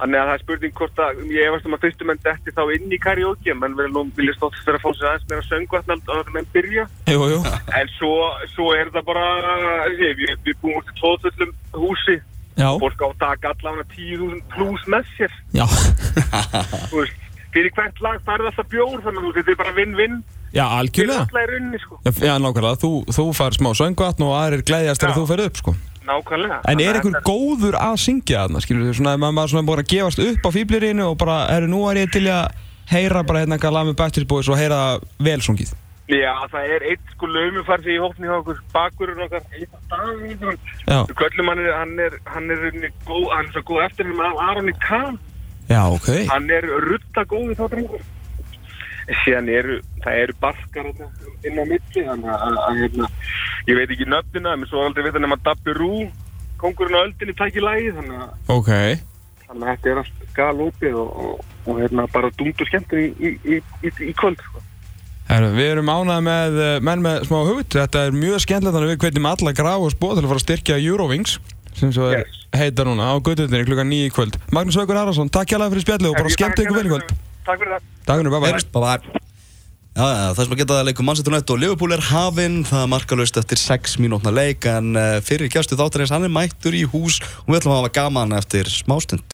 Þannig 0.00 0.16
að 0.16 0.28
það 0.30 0.32
er 0.32 0.40
spurning 0.40 0.72
hvort 0.78 1.00
að 1.04 1.18
ég 1.28 1.46
efast 1.50 1.66
um 1.68 1.74
að 1.76 1.82
fyrstu 1.84 2.06
menn 2.08 2.20
detti 2.24 2.52
þá 2.56 2.60
inn 2.72 2.94
í 2.96 2.98
karaoke 3.04 3.54
menn 3.60 3.74
vil 3.76 3.88
nú 3.92 4.06
vilja 4.16 4.32
stótt 4.38 4.56
fyrir 4.64 4.78
að 4.78 4.84
fá 4.86 4.90
sér 4.96 5.08
aðeins 5.10 5.26
meira 5.28 5.44
söngvatnald 5.44 6.06
að 6.08 6.22
það 6.22 6.30
menn 6.38 6.48
byrja 6.54 6.84
Jú, 7.12 7.26
jú. 7.34 7.40
en 7.76 7.92
svo, 7.98 8.12
svo 8.54 8.70
er 8.78 8.88
það 8.94 9.04
bara 9.10 9.26
við, 9.98 10.14
við, 10.22 10.32
við 10.46 10.56
búum 10.62 10.86
til 10.88 10.96
tóðfullum 11.02 11.52
húsi 11.76 12.16
Já. 12.56 12.70
fólk 12.80 13.04
á 13.04 13.08
að 13.10 13.18
taka 13.26 13.52
allavega 13.52 13.86
10.000 13.92 14.40
pluss 14.54 14.88
með 14.88 15.12
sér 15.18 15.36
veist, 16.96 17.28
fyrir 17.52 17.76
hvert 17.76 18.00
lag 18.00 18.24
það 18.24 18.34
er 18.38 18.48
alltaf 18.54 18.72
bjór 18.72 19.04
þannig 19.04 19.28
að 19.28 19.38
þetta 19.42 19.52
er 19.52 19.60
bara 19.60 19.76
vinn-vinn 19.76 20.18
Já, 20.50 20.64
algjörlega. 20.80 21.28
sko 21.84 22.00
Já, 22.08 22.10
Já. 22.24 22.72
Þú, 22.80 22.90
þú 23.12 23.28
fær 23.36 23.54
smá 23.54 23.70
söngvatn 23.76 24.24
og 24.26 24.34
aðrir 24.40 24.64
gleðjast 24.66 25.04
þegar 25.04 25.18
þú 25.20 25.28
fer 25.28 25.44
upp, 25.44 25.60
sko. 25.60 25.76
Nákvæmlega 26.10 26.60
En 26.70 26.82
er 26.82 26.96
að 26.98 27.00
einhver 27.00 27.22
góður 27.26 27.78
að 27.80 28.00
syngja 28.04 28.44
þarna, 28.44 28.64
skilur 28.64 28.88
þú, 28.88 28.96
svona, 29.00 29.14
maður 29.22 29.54
svona 29.54 29.68
búin 29.70 29.84
að 29.84 29.92
gefast 29.94 30.24
upp 30.26 30.48
á 30.48 30.50
fýblirinu 30.56 31.06
og 31.12 31.20
bara, 31.20 31.44
herru, 31.52 31.70
nú 31.70 31.84
er 31.90 32.02
ég 32.04 32.12
til 32.12 32.26
að 32.28 32.50
heyra 32.90 33.22
bara 33.26 33.44
hérna 33.44 33.56
eitthvað 33.56 33.76
lag 33.76 33.88
með 33.88 34.00
Backstreet 34.02 34.28
Boys 34.30 34.50
og 34.50 34.58
heyra 34.58 34.80
velsungið. 35.22 35.72
Já, 36.10 36.32
það 36.50 36.72
er 36.74 36.84
eitt 36.90 37.10
sko 37.14 37.28
laumufarsi 37.30 37.92
í 37.94 37.98
hófni 38.02 38.26
hjá 38.26 38.36
okkur 38.40 38.60
bakurinn 38.72 39.20
okkar 39.26 39.44
Davíð 39.90 40.40
Já. 40.88 41.04
Við 41.06 41.12
köllum 41.20 41.50
hann 41.52 41.60
er, 41.62 41.68
hann 41.76 41.92
er, 42.02 42.16
hann 42.26 42.50
er, 42.50 42.62
rauninni 42.64 42.90
góð, 43.06 43.26
hann 43.30 43.46
er 43.46 43.52
svo 43.54 43.62
góð 43.68 43.84
eftir 43.84 44.08
hann 44.08 44.24
af 44.26 44.40
Aroni 44.48 44.74
Kahn 44.82 45.20
Já, 45.70 45.84
ok. 45.86 46.08
Hann 46.32 46.50
er 46.50 46.66
rutta 46.88 47.24
góð 47.30 47.52
í 47.52 47.58
þá 47.60 47.62
drengur 47.74 48.08
Síðan 49.22 49.52
eru, 49.54 49.78
það 50.02 50.18
eru 50.24 50.36
barkar 50.42 50.90
inn 50.90 51.62
á 51.62 51.64
milli 51.66 52.04
Þannig 52.08 52.32
að, 52.34 52.58
að, 52.64 52.82
hérna, 52.82 53.10
ég 53.68 53.76
veit 53.76 53.90
ekki 53.90 54.06
nöfnina 54.08 54.54
En 54.56 54.64
svo 54.70 54.80
er 54.80 54.88
aldrei 54.90 55.04
veit 55.04 55.14
hann 55.18 55.26
nema 55.26 55.36
Dabbi 55.44 55.74
Rú 55.76 55.92
Kongurinn 56.60 56.96
á 56.96 57.04
öldinni 57.06 57.34
tæki 57.36 57.60
lagi 57.64 57.92
Þannig 57.96 58.18
að, 58.24 58.32
Ok. 58.56 58.70
þannig 59.50 59.66
að 59.66 59.70
þetta 59.76 59.90
er 59.92 60.00
allt 60.02 60.24
galopið 60.36 60.96
og, 61.02 61.14
og, 61.24 61.44
og 61.66 61.78
hérna, 61.82 62.06
bara 62.14 62.30
dundur 62.38 62.68
skemmtur 62.68 62.98
í, 63.02 63.06
í, 63.18 63.30
í, 63.44 63.60
í, 63.82 63.90
í 64.08 64.12
kvöld 64.16 64.38
sko. 64.44 64.60
Herru, 65.30 65.48
við 65.54 65.68
erum 65.72 65.90
ánægð 65.90 66.22
með 66.26 66.56
eh, 66.64 66.76
menn 66.86 67.02
með 67.04 67.24
smá 67.28 67.36
hugvit. 67.46 67.74
Þetta 67.76 68.04
er 68.08 68.14
mjög 68.16 68.40
skemmtilegt 68.44 68.74
þannig 68.76 68.88
að 68.88 68.94
við 68.94 69.02
hvetjum 69.04 69.28
alla 69.30 69.52
graf 69.58 69.84
og 69.86 69.92
spóð 69.94 70.16
til 70.18 70.24
að 70.24 70.30
fara 70.32 70.40
að 70.40 70.44
styrkja 70.46 70.78
Eurovings 70.82 71.36
sem 71.78 71.92
svo 71.94 72.08
er 72.10 72.22
Yes. 72.24 72.38
heita 72.58 72.86
núna 72.86 73.10
á 73.10 73.14
guttundinni 73.22 73.66
klukkan 73.68 73.90
nýju 73.90 74.10
í 74.10 74.14
kvöld. 74.14 74.38
Magnús 74.50 74.78
Vaukur 74.80 74.98
Arason, 74.98 75.30
takk 75.30 75.50
hjá 75.54 75.58
fyrir 75.62 75.84
spjallið 75.86 76.10
og 76.10 76.18
bara 76.18 76.34
skemmt 76.34 76.62
ykkur 76.64 76.78
vel 76.80 76.86
í 76.86 76.94
kvöld. 76.94 77.16
Takk 77.46 77.62
fyrir 77.62 77.74
það 77.76 77.90
Takk 78.06 78.22
fyrir, 78.22 78.30
bye 78.34 78.42
bye. 78.80 79.29
Já, 79.90 80.30
það 80.36 80.44
sem 80.44 80.52
að 80.54 80.60
geta 80.60 80.74
að 80.78 80.84
leikum 80.86 81.08
Manchester 81.08 81.34
United 81.34 81.50
og 81.50 81.58
Liverpool 81.58 81.94
er 81.96 82.04
hafinn, 82.12 82.60
það 82.62 82.84
er 82.84 82.90
markalöst 82.92 83.40
eftir 83.40 83.58
6 83.58 83.96
mínútna 83.98 84.30
leik 84.30 84.68
en 84.70 84.94
uh, 84.94 85.18
fyrir 85.26 85.50
gæstu 85.50 85.74
þáttarins 85.74 86.12
hann 86.14 86.28
er 86.28 86.30
mættur 86.30 86.76
í 86.78 86.84
hús 86.92 87.18
og 87.42 87.50
við 87.50 87.58
ætlum 87.58 87.74
að 87.74 87.80
hafa 87.80 87.92
gaman 87.98 88.36
eftir 88.38 88.70
smástund. 88.70 89.26